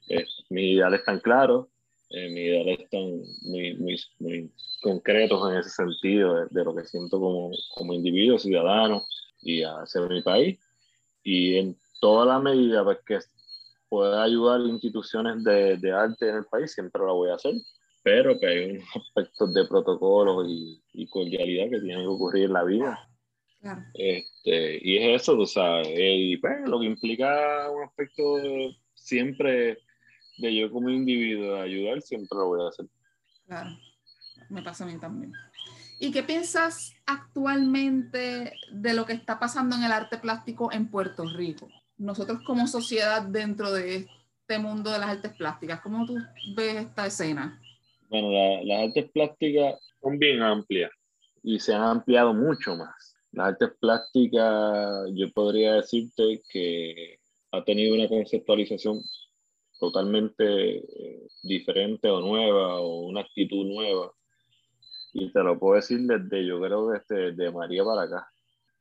[0.08, 1.66] Eh, mis ideales están claros,
[2.10, 3.02] eh, mis ideales están
[3.42, 9.02] muy, muy, muy, concretos en ese sentido de, lo que siento como, como individuo, ciudadano
[9.42, 10.60] y hacia mi país.
[11.24, 13.18] Y en toda la medida pues, que
[13.88, 17.54] pueda ayudar instituciones de, de arte en el país, siempre lo voy a hacer
[18.04, 22.52] pero que hay unos aspectos de protocolo y, y, cordialidad que tienen que ocurrir en
[22.52, 23.10] la vida.
[23.94, 28.22] Este, y es eso, tú sabes, y pues, lo que implica un aspecto
[28.92, 29.78] siempre
[30.36, 32.86] de yo como individuo de ayudar, siempre lo voy a hacer.
[33.46, 33.70] Claro,
[34.50, 35.32] me pasa a mí también.
[35.98, 41.24] ¿Y qué piensas actualmente de lo que está pasando en el arte plástico en Puerto
[41.24, 41.68] Rico?
[41.96, 44.06] Nosotros como sociedad dentro de
[44.40, 46.18] este mundo de las artes plásticas, ¿cómo tú
[46.54, 47.62] ves esta escena?
[48.14, 48.30] Bueno,
[48.62, 50.92] las artes plásticas son bien amplias
[51.42, 53.16] y se han ampliado mucho más.
[53.32, 57.18] Las artes plásticas, yo podría decirte que
[57.50, 59.02] ha tenido una conceptualización
[59.80, 64.12] totalmente eh, diferente o nueva o una actitud nueva.
[65.12, 68.28] Y te lo puedo decir desde, yo creo, desde de María para acá,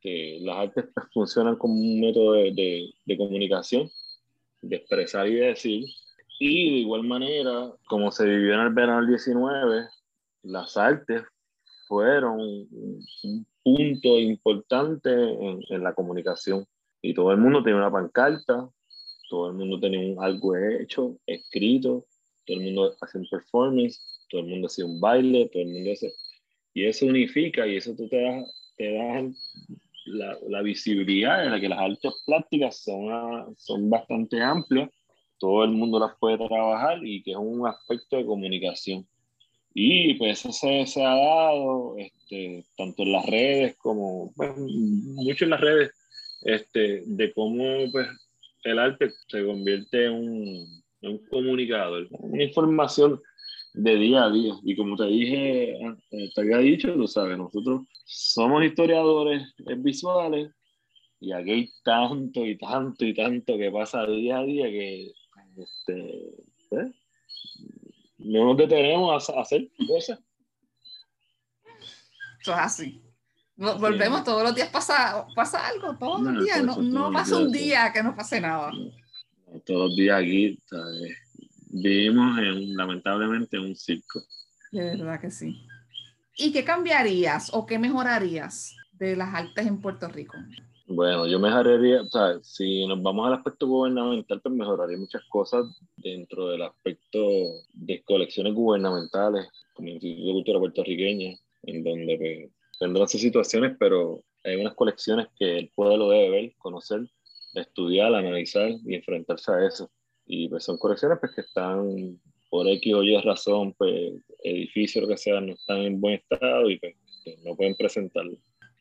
[0.00, 3.90] que las artes funcionan como un método de, de, de comunicación,
[4.62, 5.86] de expresar y de decir,
[6.38, 9.88] y de igual manera, como se vivió en el verano del 19,
[10.42, 11.22] las artes
[11.86, 16.66] fueron un, punto importante en, en, la comunicación.
[17.00, 18.68] Y todo el mundo tenía una pancarta,
[19.30, 22.04] todo el mundo tenía algo hecho, escrito,
[22.44, 25.92] todo el mundo hacía un performance, todo el mundo hacía un baile, todo el mundo
[25.92, 26.10] hacía...
[26.74, 29.72] Y eso unifica y eso tú te das, te das
[30.06, 34.90] la, la, visibilidad de la que las artes plásticas son, son bastante amplias
[35.44, 39.06] todo el mundo las puede trabajar y que es un aspecto de comunicación.
[39.74, 45.44] Y pues eso se, se ha dado este, tanto en las redes como, pues, mucho
[45.44, 45.90] en las redes,
[46.44, 48.08] este, de cómo pues,
[48.62, 53.20] el arte se convierte en un, en un comunicador, una información
[53.74, 54.54] de día a día.
[54.62, 55.76] Y como te dije,
[56.34, 59.42] te había dicho, lo sabes, nosotros somos historiadores
[59.76, 60.50] visuales
[61.20, 65.12] y aquí hay tanto y tanto y tanto que pasa día a día que
[65.56, 66.34] este,
[66.70, 66.92] ¿eh?
[68.18, 70.18] No nos detenemos a, hacer cosas.
[72.40, 73.02] Eso es así.
[73.56, 77.92] Volvemos todos los días, pasa, pasa algo, todos los días, no, no pasa un día
[77.92, 78.72] que no pase nada.
[79.64, 80.58] todos los días aquí
[81.68, 84.20] vivimos en, lamentablemente en un circo.
[84.72, 85.64] De verdad que sí.
[86.36, 90.36] ¿Y qué cambiarías o qué mejorarías de las artes en Puerto Rico?
[90.86, 95.64] Bueno, yo mejoraría, o sea, si nos vamos al aspecto gubernamental, pues mejoraría muchas cosas
[95.96, 97.18] dentro del aspecto
[97.72, 103.74] de colecciones gubernamentales, como el Instituto de Cultura Puertorriqueña, en donde pues, tendrán sus situaciones,
[103.78, 107.00] pero hay unas colecciones que el pueblo debe ver, conocer,
[107.54, 109.90] estudiar, analizar y enfrentarse a eso.
[110.26, 112.20] Y pues son colecciones pues, que están
[112.50, 116.68] por X o Y razón, pues edificios, lo que sea, no están en buen estado
[116.70, 116.94] y pues
[117.42, 118.36] no pueden presentarlo.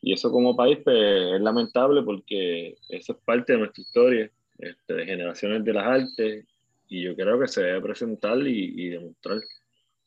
[0.05, 4.29] Y eso como país pues, es lamentable porque eso es parte de nuestra historia,
[4.59, 6.45] este, de generaciones de las artes,
[6.89, 9.39] y yo creo que se debe presentar y, demostrar.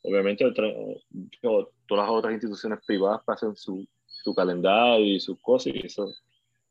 [0.03, 0.45] Obviamente
[1.41, 6.13] todas las otras instituciones privadas pasan su, su calendario y sus cosas, y eso,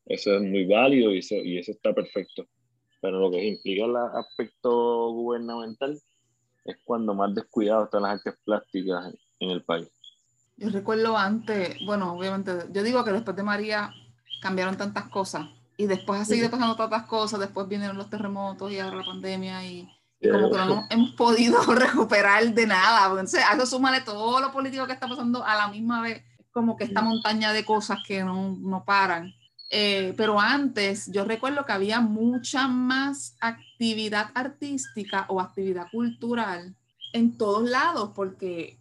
[0.05, 2.47] eso es muy válido y eso, y eso está perfecto.
[3.01, 5.99] Pero lo que implica el aspecto gubernamental
[6.63, 9.91] es cuando más descuidado están las artes plásticas en el país.
[10.57, 13.93] Yo recuerdo antes, bueno, obviamente, yo digo que después de María
[14.41, 15.47] cambiaron tantas cosas
[15.77, 19.63] y después ha seguido pasando tantas cosas, después vinieron los terremotos y ahora la pandemia
[19.63, 19.87] y,
[20.19, 23.07] como que no hemos podido recuperar de nada.
[23.07, 26.75] Entonces, a eso súmale todo lo político que está pasando a la misma vez, como
[26.75, 29.31] que esta montaña de cosas que no, no paran.
[29.69, 36.75] Eh, pero antes yo recuerdo que había mucha más actividad artística o actividad cultural
[37.13, 38.79] en todos lados, porque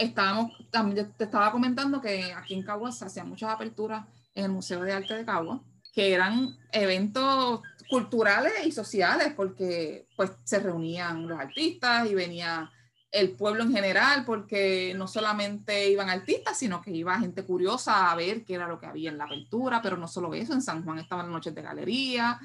[0.00, 4.50] estábamos, también te estaba comentando que aquí en Caguas se hacían muchas aperturas en el
[4.50, 5.60] Museo de Arte de Cagua,
[5.92, 12.70] que eran eventos culturales y sociales, porque pues se reunían los artistas y venía
[13.10, 18.14] el pueblo en general, porque no solamente iban artistas, sino que iba gente curiosa a
[18.14, 20.84] ver qué era lo que había en la apertura, pero no solo eso, en San
[20.84, 22.38] Juan estaban las noches de galería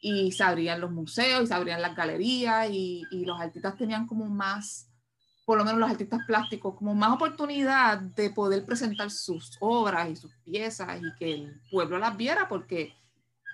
[0.00, 4.06] y se abrían los museos y se abrían las galerías y, y los artistas tenían
[4.06, 4.87] como más,
[5.48, 10.14] por lo menos los artistas plásticos, como más oportunidad de poder presentar sus obras y
[10.14, 12.94] sus piezas y que el pueblo las viera, porque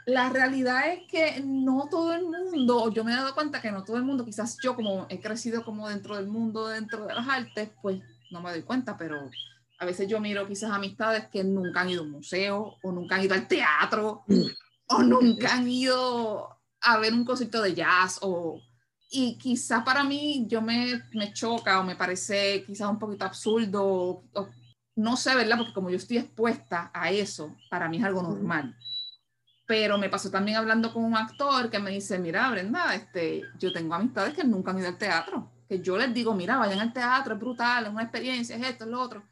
[0.04, 3.84] la realidad es que no todo el mundo, yo me he dado cuenta que no
[3.84, 7.28] todo el mundo, quizás yo como he crecido como dentro del mundo, dentro de las
[7.28, 9.30] artes, pues no me doy cuenta, pero
[9.78, 13.14] a veces yo miro quizás amistades que nunca han ido a un museo o nunca
[13.14, 14.24] han ido al teatro
[14.88, 18.60] o nunca han ido a ver un concierto de jazz o
[19.16, 23.84] y quizás para mí yo me, me choca o me parece quizás un poquito absurdo
[23.84, 24.48] o,
[24.96, 25.58] no sé, ¿verdad?
[25.58, 28.76] Porque como yo estoy expuesta a eso, para mí es algo normal
[29.66, 33.72] pero me pasó también hablando con un actor que me dice, mira, Brenda, este, yo
[33.72, 36.92] tengo amistades que nunca han ido al teatro, que yo les digo, mira, vayan al
[36.92, 39.22] teatro, es brutal, es una experiencia, es esto, es lo otro.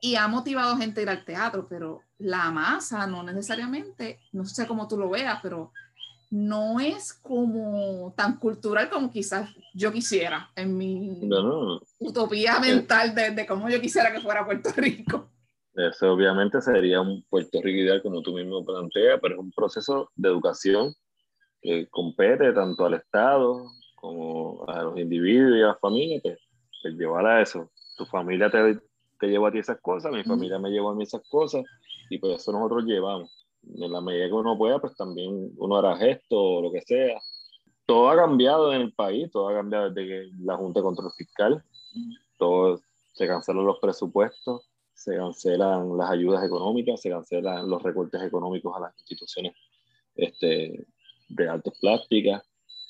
[0.00, 4.66] Y ha motivado gente a ir al teatro, pero la masa no necesariamente, no sé
[4.66, 5.72] cómo tú lo veas, pero
[6.34, 11.30] no es como tan cultural como quizás yo quisiera en mi
[12.00, 15.30] utopía mental de, de cómo yo quisiera que fuera Puerto Rico.
[15.76, 20.10] Eso obviamente sería un Puerto Rico ideal como tú mismo planteas, pero es un proceso
[20.16, 20.92] de educación
[21.62, 26.36] que compete tanto al Estado como a los individuos y a las familias, que,
[26.98, 27.70] llevar a eso.
[27.96, 28.80] Tu familia te,
[29.20, 31.62] te llevó a ti esas cosas, mi familia me llevó a mí esas cosas,
[32.10, 33.43] y por eso nosotros llevamos.
[33.76, 37.18] En la medida que uno pueda, pues también uno hará gestos o lo que sea.
[37.86, 41.12] Todo ha cambiado en el país, todo ha cambiado desde que la Junta de Control
[41.16, 41.62] Fiscal,
[42.38, 42.80] todo
[43.12, 48.80] se cancelan los presupuestos, se cancelan las ayudas económicas, se cancelan los recortes económicos a
[48.80, 49.54] las instituciones
[50.16, 50.86] este,
[51.28, 52.42] de artes plásticas,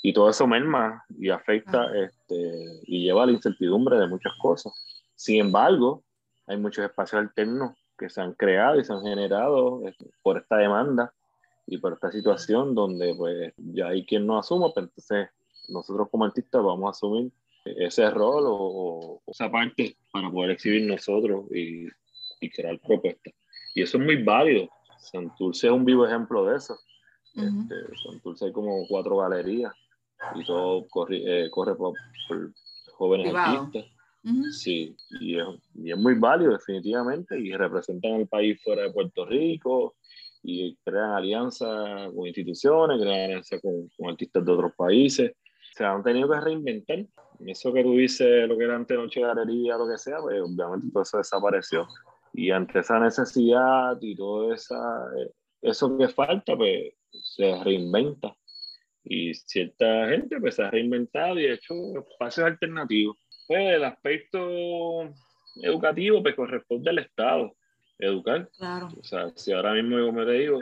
[0.03, 4.73] y todo eso merma y afecta este, y lleva a la incertidumbre de muchas cosas.
[5.15, 6.05] Sin embargo,
[6.47, 7.73] hay muchos espacios alternos
[8.05, 11.13] que se han creado y se han generado este, por esta demanda
[11.67, 15.29] y por esta situación donde pues ya hay quien no asuma, pero entonces
[15.69, 17.33] nosotros como artistas vamos a asumir
[17.65, 21.87] ese rol o, esa parte para poder exhibir nosotros y,
[22.41, 23.33] y, crear propuestas.
[23.75, 24.69] Y eso es muy válido.
[24.99, 26.79] Santurce es un vivo ejemplo de eso.
[27.35, 27.75] Este,
[28.05, 29.73] Santurce hay como cuatro galerías
[30.35, 31.95] y todo corre, eh, corre por,
[32.99, 33.91] jóvenes artistas.
[34.53, 39.27] Sí, y es, y es, muy válido definitivamente y representan al país fuera de Puerto
[39.27, 39.97] Rico
[40.43, 45.33] y crean alianzas con instituciones, crean alianzas con, con artistas de otros países
[45.75, 47.05] se han tenido que reinventar.
[47.47, 50.89] Eso que tú dices, lo que era antes noche galería, lo que sea, pues obviamente
[50.93, 51.87] todo eso desapareció.
[52.33, 54.77] Y ante esa necesidad y todo esa,
[55.19, 55.31] eh,
[55.63, 58.37] eso que falta, pues se reinventa.
[59.03, 63.17] Y cierta gente pues se ha reinventado y ha hecho espacios alternativos.
[63.47, 65.13] Pues el aspecto
[65.63, 67.55] educativo pues corresponde al Estado,
[67.99, 68.49] educar.
[68.57, 68.89] Claro.
[68.99, 70.61] O sea, si ahora mismo, como te digo,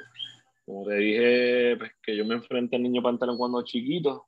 [0.65, 4.27] como te dije, pues que yo me enfrenté al niño pantalón cuando chiquito,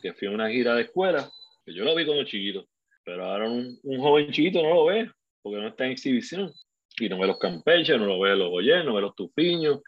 [0.00, 1.28] que fui a una gira de escuela,
[1.64, 2.66] que yo lo vi como chiquito,
[3.04, 5.10] pero ahora un, un joven chiquito no lo ve,
[5.42, 6.52] porque no está en exhibición.
[6.98, 9.80] Y no ve los Campeches, no lo ve los Goyer, no ve los Tupiños,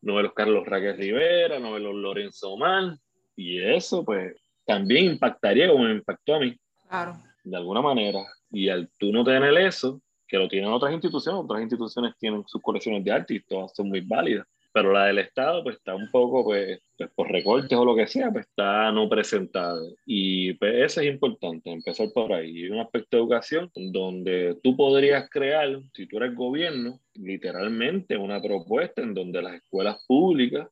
[0.00, 2.98] no ve los Carlos Raquel Rivera, no ve los Lorenzo Man.
[3.36, 4.34] Y eso, pues,
[4.66, 6.56] también impactaría como me impactó a mí.
[6.88, 7.16] Claro.
[7.50, 8.20] De alguna manera.
[8.50, 12.62] Y al tú no tener eso, que lo tienen otras instituciones, otras instituciones tienen sus
[12.62, 16.10] colecciones de arte y todas son muy válidas pero la del Estado pues está un
[16.10, 19.80] poco, pues, pues, por recortes o lo que sea, pues está no presentada.
[20.06, 22.50] Y pues, eso es importante, empezar por ahí.
[22.50, 28.40] Y un aspecto de educación donde tú podrías crear, si tú eres gobierno, literalmente una
[28.40, 30.68] propuesta en donde las escuelas públicas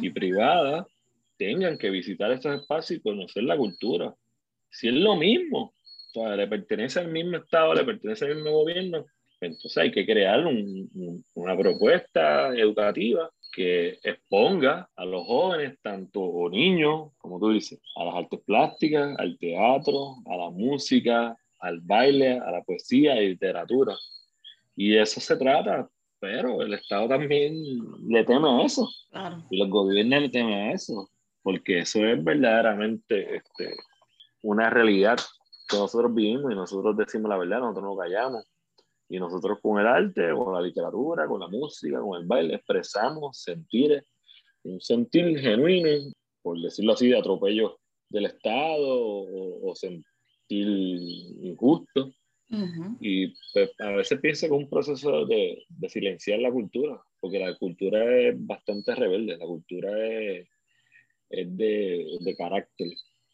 [0.00, 0.86] y privadas
[1.36, 4.14] tengan que visitar esos espacios y conocer la cultura.
[4.70, 5.72] Si es lo mismo,
[6.14, 9.06] o sea, le pertenece al mismo Estado, le pertenece al mismo gobierno,
[9.40, 17.38] entonces hay que crear una propuesta educativa que exponga a los jóvenes, tanto niños, como
[17.38, 22.62] tú dices, a las artes plásticas, al teatro, a la música, al baile, a la
[22.62, 23.94] poesía y literatura.
[24.76, 25.88] Y de eso se trata,
[26.20, 27.54] pero el Estado también
[28.08, 28.88] le teme a eso.
[29.50, 31.08] Y los gobiernos le temen a eso,
[31.42, 33.74] porque eso es verdaderamente este,
[34.42, 35.18] una realidad
[35.68, 38.44] que nosotros vivimos y nosotros decimos la verdad, nosotros no callamos.
[39.10, 43.40] Y nosotros con el arte, con la literatura, con la música, con el baile, expresamos
[43.40, 44.02] sentir,
[44.64, 46.12] un sentir genuino,
[46.42, 47.78] por decirlo así, de atropello
[48.10, 51.00] del Estado o, sentir
[51.40, 52.12] injusto.
[53.00, 57.38] Y pues, a veces pienso que es un proceso de, de, silenciar la cultura, porque
[57.38, 60.48] la cultura es bastante rebelde, la cultura es,
[61.28, 62.88] es de, de, carácter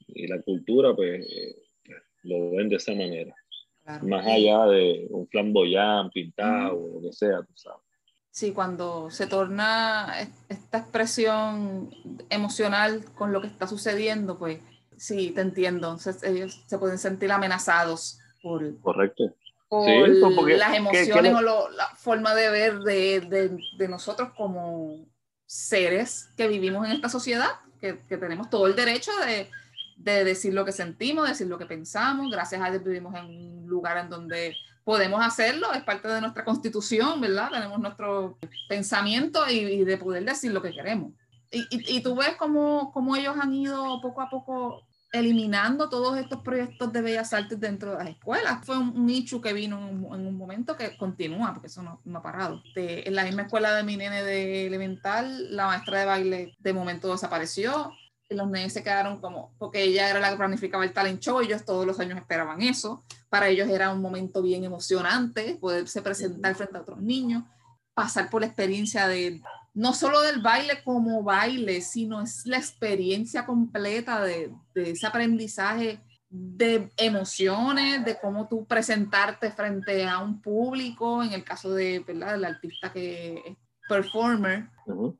[0.08, 1.24] y la cultura pues
[2.24, 3.34] lo ven de esa manera.
[4.02, 7.80] Más allá de un flamboyán pintado o lo que sea, tú sabes.
[8.30, 10.12] Sí, cuando se torna
[10.48, 11.94] esta expresión
[12.30, 14.58] emocional con lo que está sucediendo, pues
[14.96, 15.88] sí, te entiendo.
[15.88, 19.34] Entonces, ellos se pueden sentir amenazados por, Correcto.
[19.68, 25.06] por las emociones o la forma de ver de, de, de, nosotros como
[25.46, 27.50] seres que vivimos en esta sociedad,
[27.80, 29.48] que, que tenemos todo el derecho de,
[29.96, 32.30] de decir lo que sentimos, decir lo que pensamos.
[32.30, 36.44] Gracias a Dios vivimos en un lugar en donde podemos hacerlo, es parte de nuestra
[36.44, 37.50] constitución, ¿verdad?
[37.50, 38.38] Tenemos nuestro
[38.68, 41.12] pensamiento y, de poder decir lo que queremos.
[41.50, 46.18] Y, y, y tú ves cómo, cómo, ellos han ido poco a poco eliminando todos
[46.18, 48.64] estos proyectos de bellas artes dentro de las escuelas.
[48.64, 52.00] Fue un, nicho que vino en un, en un, momento que continúa, porque eso no,
[52.04, 52.60] no ha parado.
[52.74, 56.72] De, en la misma escuela de mi nene de elemental, la maestra de baile de
[56.72, 57.92] momento desapareció
[58.34, 61.40] y los nenes se quedaron como, porque ella era la que planificaba el talent show,
[61.40, 66.54] ellos todos los años esperaban eso, para ellos era un momento bien emocionante poderse presentar
[66.54, 67.44] frente a otros niños,
[67.94, 69.40] pasar por la experiencia de,
[69.72, 76.00] no solo del baile como baile, sino es la experiencia completa de, de ese aprendizaje
[76.28, 82.32] de emociones, de cómo tú presentarte frente a un público, en el caso de, ¿verdad?
[82.32, 83.56] del artista que
[83.88, 84.68] performer,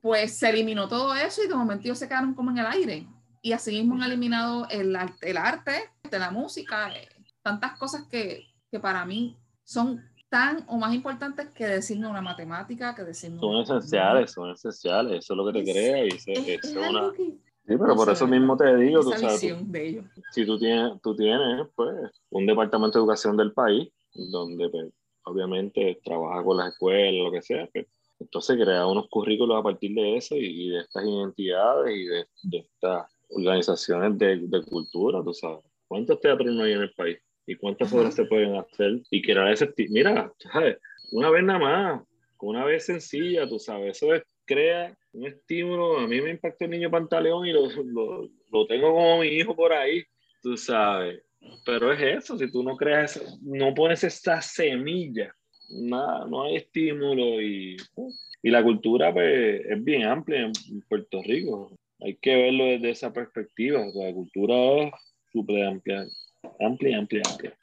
[0.00, 3.06] pues se eliminó todo eso y de momento ellos se quedaron como en el aire.
[3.42, 7.08] Y así mismo han eliminado el, el arte, de la música, eh,
[7.42, 12.94] tantas cosas que, que, para mí son tan o más importantes que decirme una matemática,
[12.94, 13.38] que decirme...
[13.40, 17.12] Son esenciales, son esenciales, eso es lo que te crea y es, es, una...
[17.12, 21.66] sí, pero por eso mismo te digo, tú sabes, de si tú tienes, tú tienes
[21.74, 21.94] pues,
[22.30, 24.92] un departamento de educación del país, donde pues,
[25.24, 27.86] obviamente trabaja con las escuelas, lo que sea, pues,
[28.24, 32.58] entonces crea unos currículos a partir de eso y, de estas identidades y de, de
[32.58, 35.60] estas organizaciones de, de, cultura, tú sabes.
[35.86, 37.18] ¿Cuántos teatros no hay en el país?
[37.46, 39.02] ¿Y cuántas obras se pueden hacer?
[39.10, 39.72] Y crear ese...
[39.90, 40.78] Mira, ¿sabes?
[41.12, 42.02] Una vez nada más,
[42.40, 45.98] una vez sencilla, tú sabes, eso es, crea un estímulo.
[45.98, 49.54] A mí me impactó el niño pantaleón y lo, lo, lo tengo como mi hijo
[49.54, 50.02] por ahí,
[50.42, 51.22] tú sabes.
[51.66, 55.34] Pero es eso, si tú no creas, no pones esa semilla
[55.68, 57.76] nada, no hay estímulo y,
[58.42, 60.52] y la cultura pues, es bien amplia en
[60.88, 61.72] Puerto Rico.
[62.00, 63.80] Hay que verlo desde esa perspectiva.
[63.94, 64.92] la cultura es
[65.32, 66.06] súper amplia,
[66.60, 67.54] amplia, amplia, amplia.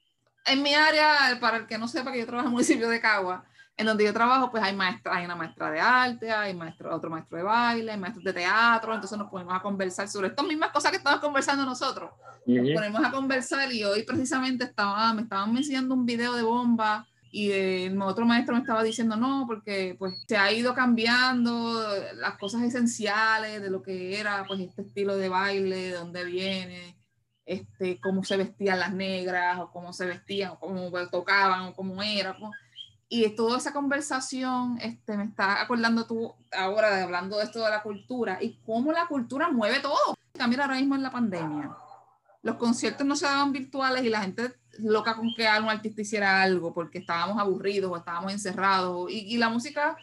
[0.47, 2.99] En mi área, para el que no sepa que yo trabajo en el municipio de
[2.99, 3.45] Cagua,
[3.77, 7.09] en donde yo trabajo, pues hay maestra, hay una maestra de arte, hay maestro, otro
[7.09, 10.71] maestro de baile, hay maestros de teatro, entonces nos ponemos a conversar sobre estas mismas
[10.71, 12.11] cosas que estamos conversando nosotros.
[12.45, 17.07] Nos ponemos a conversar y hoy precisamente estaba, me estaban enseñando un video de bomba
[17.31, 21.81] y el otro maestro me estaba diciendo no, porque pues se ha ido cambiando
[22.15, 26.97] las cosas esenciales de lo que era pues este estilo de baile, de dónde viene,
[27.45, 32.03] este, cómo se vestían las negras, o cómo se vestían, o cómo tocaban, o cómo
[32.03, 32.37] era.
[33.07, 37.69] Y toda esa conversación este, me está acordando tú ahora de hablando de esto de
[37.69, 40.17] la cultura y cómo la cultura mueve todo.
[40.33, 41.71] También ahora mismo en la pandemia.
[42.41, 46.41] Los conciertos no se daban virtuales y la gente loca con que algún artista hiciera
[46.41, 49.11] algo porque estábamos aburridos o estábamos encerrados.
[49.11, 49.97] Y, y la música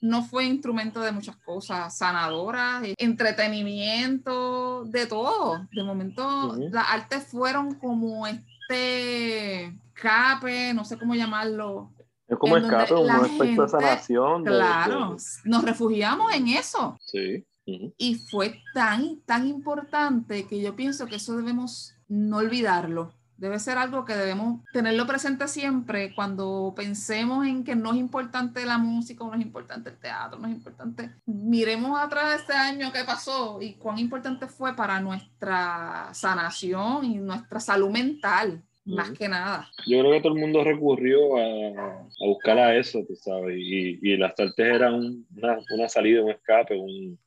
[0.00, 5.66] no fue instrumento de muchas cosas, sanadoras, entretenimiento, de todo.
[5.72, 11.92] De momento, las artes fueron como este escape, no sé cómo llamarlo.
[12.26, 14.44] Es como escape, un aspecto de sanación.
[14.44, 16.96] Claro, nos refugiamos en eso.
[17.04, 17.44] Sí.
[17.66, 23.78] Y fue tan, tan importante que yo pienso que eso debemos no olvidarlo Debe ser
[23.78, 29.24] algo que debemos tenerlo presente siempre cuando pensemos en que no es importante la música,
[29.24, 31.10] no es importante el teatro, no es importante.
[31.24, 37.14] Miremos atrás de este año que pasó y cuán importante fue para nuestra sanación y
[37.16, 39.70] nuestra salud mental, más que nada.
[39.86, 43.98] Yo creo que todo el mundo recurrió a, a buscar a eso, tú sabes, y,
[44.02, 47.18] y las artes eran una, una, salida, un escape, un,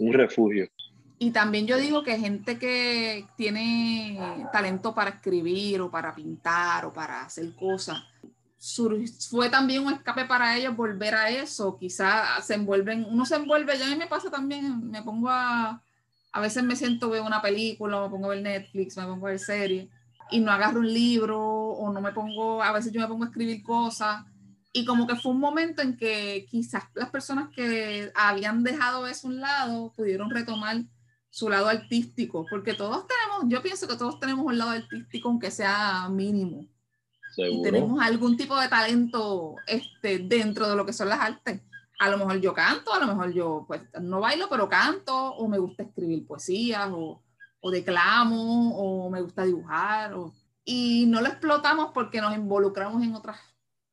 [0.00, 0.66] un refugio.
[1.18, 4.18] Y también yo digo que gente que tiene
[4.52, 8.02] talento para escribir o para pintar o para hacer cosas,
[9.30, 11.78] fue también un escape para ellos volver a eso.
[11.78, 15.82] Quizás se envuelven, uno se envuelve, ya a mí me pasa también, me pongo a,
[16.32, 19.30] a veces me siento, veo una película, me pongo a ver Netflix, me pongo a
[19.30, 19.88] ver series
[20.30, 23.28] y no agarro un libro o no me pongo, a veces yo me pongo a
[23.28, 24.24] escribir cosas.
[24.72, 29.26] Y como que fue un momento en que quizás las personas que habían dejado eso
[29.26, 30.82] a un lado pudieron retomar
[31.36, 35.50] su lado artístico, porque todos tenemos, yo pienso que todos tenemos un lado artístico, aunque
[35.50, 36.66] sea mínimo.
[37.36, 41.60] Y tenemos algún tipo de talento este, dentro de lo que son las artes.
[41.98, 45.46] a lo mejor yo canto, a lo mejor yo pues no bailo, pero canto, o
[45.46, 47.22] me gusta escribir poesías, o,
[47.60, 50.32] o declamo, o me gusta dibujar, o,
[50.64, 53.36] y no lo explotamos porque nos involucramos en otras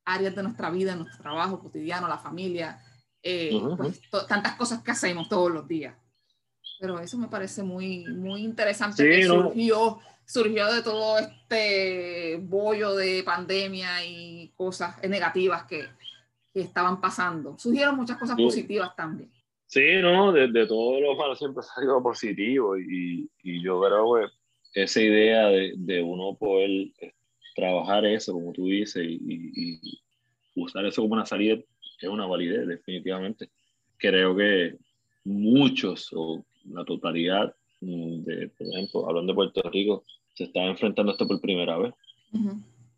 [0.06, 2.82] áreas de nuestra vida, en nuestro trabajo cotidiano, la familia,
[3.22, 5.94] eh, pues, tantas cosas que hacemos todos los días.
[6.80, 13.24] Pero eso me parece muy, muy interesante que surgió, surgió de todo este bollo de
[13.24, 15.86] pandemia y cosas negativas que,
[16.54, 17.58] que estaban pasando.
[17.58, 19.32] Surgieron muchas cosas positivas también.
[19.68, 24.84] Sí, no, de, todo lo malo siempre ha salido positivo y, y yo creo que
[24.84, 26.70] esa idea de, de, uno poder
[27.00, 27.14] eh,
[27.56, 30.00] trabajar eso, como tú dices, y, y,
[30.56, 31.58] usar eso como una salida
[32.00, 33.50] es una validez, definitivamente.
[33.98, 34.76] Creo que
[35.24, 40.04] muchos o la totalidad mm, de, por ejemplo, hablando de Puerto Rico,
[40.34, 41.94] se está enfrentando esto por primera vez.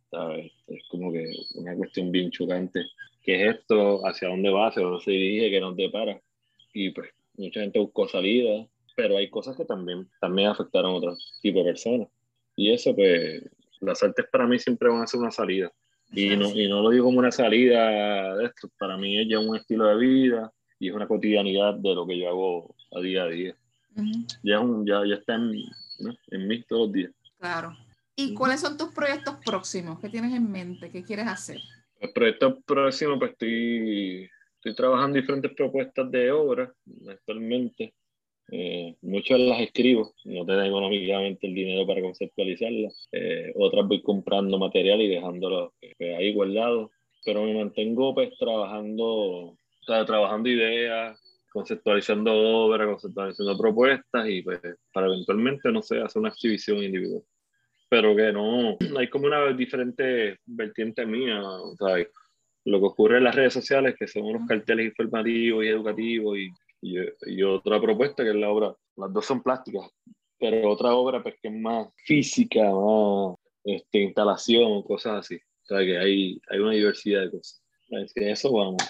[0.10, 0.52] ¿sabes?
[0.68, 2.82] Es como que una cuestión bien chocante.
[3.22, 4.06] ¿Qué es esto?
[4.06, 4.68] ¿Hacia dónde va?
[4.68, 5.52] ¿Hacia dónde se dirige?
[5.52, 6.22] ¿Qué nos depara?
[6.74, 11.40] Y pues mucha gente buscó salida, pero hay cosas que también, también afectaron a otros
[11.42, 12.08] tipos de personas.
[12.56, 13.44] Y eso, pues,
[13.82, 15.72] las artes para mí siempre van a ser una salida.
[16.14, 19.40] Y no, y no lo digo como una salida de esto, para mí es ya
[19.40, 23.24] un estilo de vida y es una cotidianidad de lo que yo hago a día
[23.24, 23.56] a día.
[24.44, 25.54] ya, un, ya, ya, está en,
[26.32, 27.12] en mí todos los días.
[27.40, 27.76] Claro.
[28.16, 30.00] ¿Y cuáles son tus proyectos próximos?
[30.00, 30.90] ¿Qué tienes en mente?
[30.90, 31.60] ¿Qué quieres hacer?
[32.00, 36.74] El proyecto próximo, pues estoy, estoy trabajando diferentes propuestas de obra
[37.10, 37.94] actualmente.
[38.52, 43.08] Eh, muchas las escribo, no tengo económicamente el dinero para conceptualizarlas.
[43.12, 46.92] Eh, otras voy comprando material y dejándolo eh, ahí guardado.
[47.26, 51.20] Pero me mantengo pues trabajando, o sea, trabajando ideas,
[51.56, 54.60] conceptualizando obras, conceptualizando propuestas y pues
[54.94, 57.24] para eventualmente, no sé, hacer una exhibición individual.
[57.90, 62.06] Pero que no, hay como una diferente vertiente mía, o sea,
[62.66, 66.50] lo que ocurre en las redes sociales, que son unos carteles informativos y educativos y
[67.26, 69.90] y, otra propuesta que es la obra, las dos son plásticas,
[70.40, 75.36] pero otra obra pues, que es más física, más este, instalación, cosas así.
[75.36, 77.64] O sea que hay, hay una diversidad de cosas.
[77.92, 78.84] Así que eso vamos.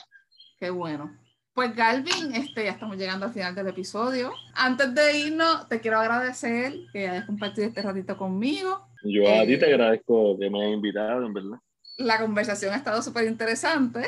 [0.60, 1.18] Qué bueno.
[1.56, 4.32] Pues Galvin, este, ya estamos llegando al final del episodio.
[4.54, 8.88] Antes de irnos, te quiero agradecer que hayas compartido este ratito conmigo.
[9.04, 11.58] Yo a ti te eh, agradezco que me hayas invitado, en verdad.
[11.98, 14.02] La conversación ha estado súper interesante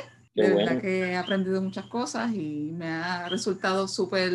[0.43, 4.31] de verdad que he aprendido muchas cosas y me ha resultado súper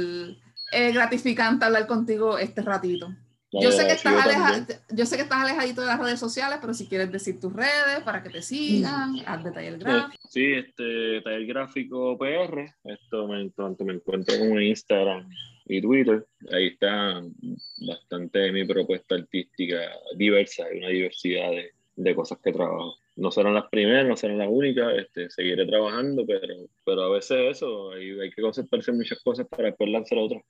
[0.72, 3.14] eh, gratificante hablar contigo este ratito.
[3.52, 6.72] Yo sé, que estás aleja, yo sé que estás alejadito de las redes sociales, pero
[6.72, 10.28] si quieres decir tus redes para que te sigan, haz de taller gráfico.
[10.28, 13.44] Sí, este, taller gráfico PR, esto me,
[13.84, 15.28] me encuentro como en Instagram
[15.66, 17.22] y Twitter, ahí está
[17.86, 19.80] bastante de mi propuesta artística
[20.16, 24.38] diversa, hay una diversidad de, de cosas que trabajo no serán las primeras, no serán
[24.38, 28.98] las únicas, este, seguiré trabajando, pero, pero a veces eso, hay, hay que concentrarse en
[28.98, 30.42] muchas cosas para después lanzar otras.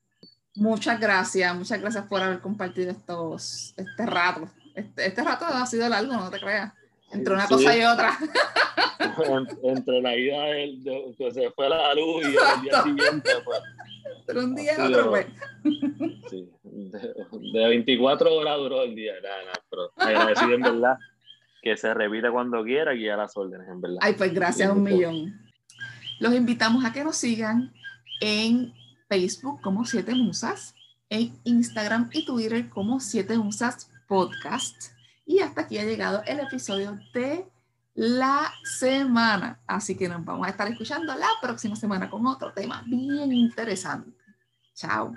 [0.55, 4.49] Muchas gracias, muchas gracias por haber compartido estos, este rato.
[4.75, 6.73] Este, este rato ha sido largo, no te creas.
[7.11, 8.17] Entre una cosa y otra.
[9.63, 13.61] entre la ida del, de, que se fue la luz y el día siguiente, pues.
[14.19, 15.27] Entre un día y otro, pues.
[16.31, 20.99] Sí, de, 24 horas duró el día, nada, nada, pero agradecido en verdad
[21.63, 23.99] que se repita cuando quiera y a las órdenes, en verdad.
[24.01, 25.39] Ay, pues gracias un millón.
[26.19, 27.73] Los invitamos a que nos sigan
[28.21, 28.73] en
[29.13, 30.75] Facebook como Siete Musas,
[31.11, 34.93] en Instagram y Twitter como Siete Musas Podcast.
[35.27, 37.47] Y hasta aquí ha llegado el episodio de
[37.93, 39.61] la semana.
[39.67, 44.17] Así que nos vamos a estar escuchando la próxima semana con otro tema bien interesante.
[44.75, 45.13] Chao.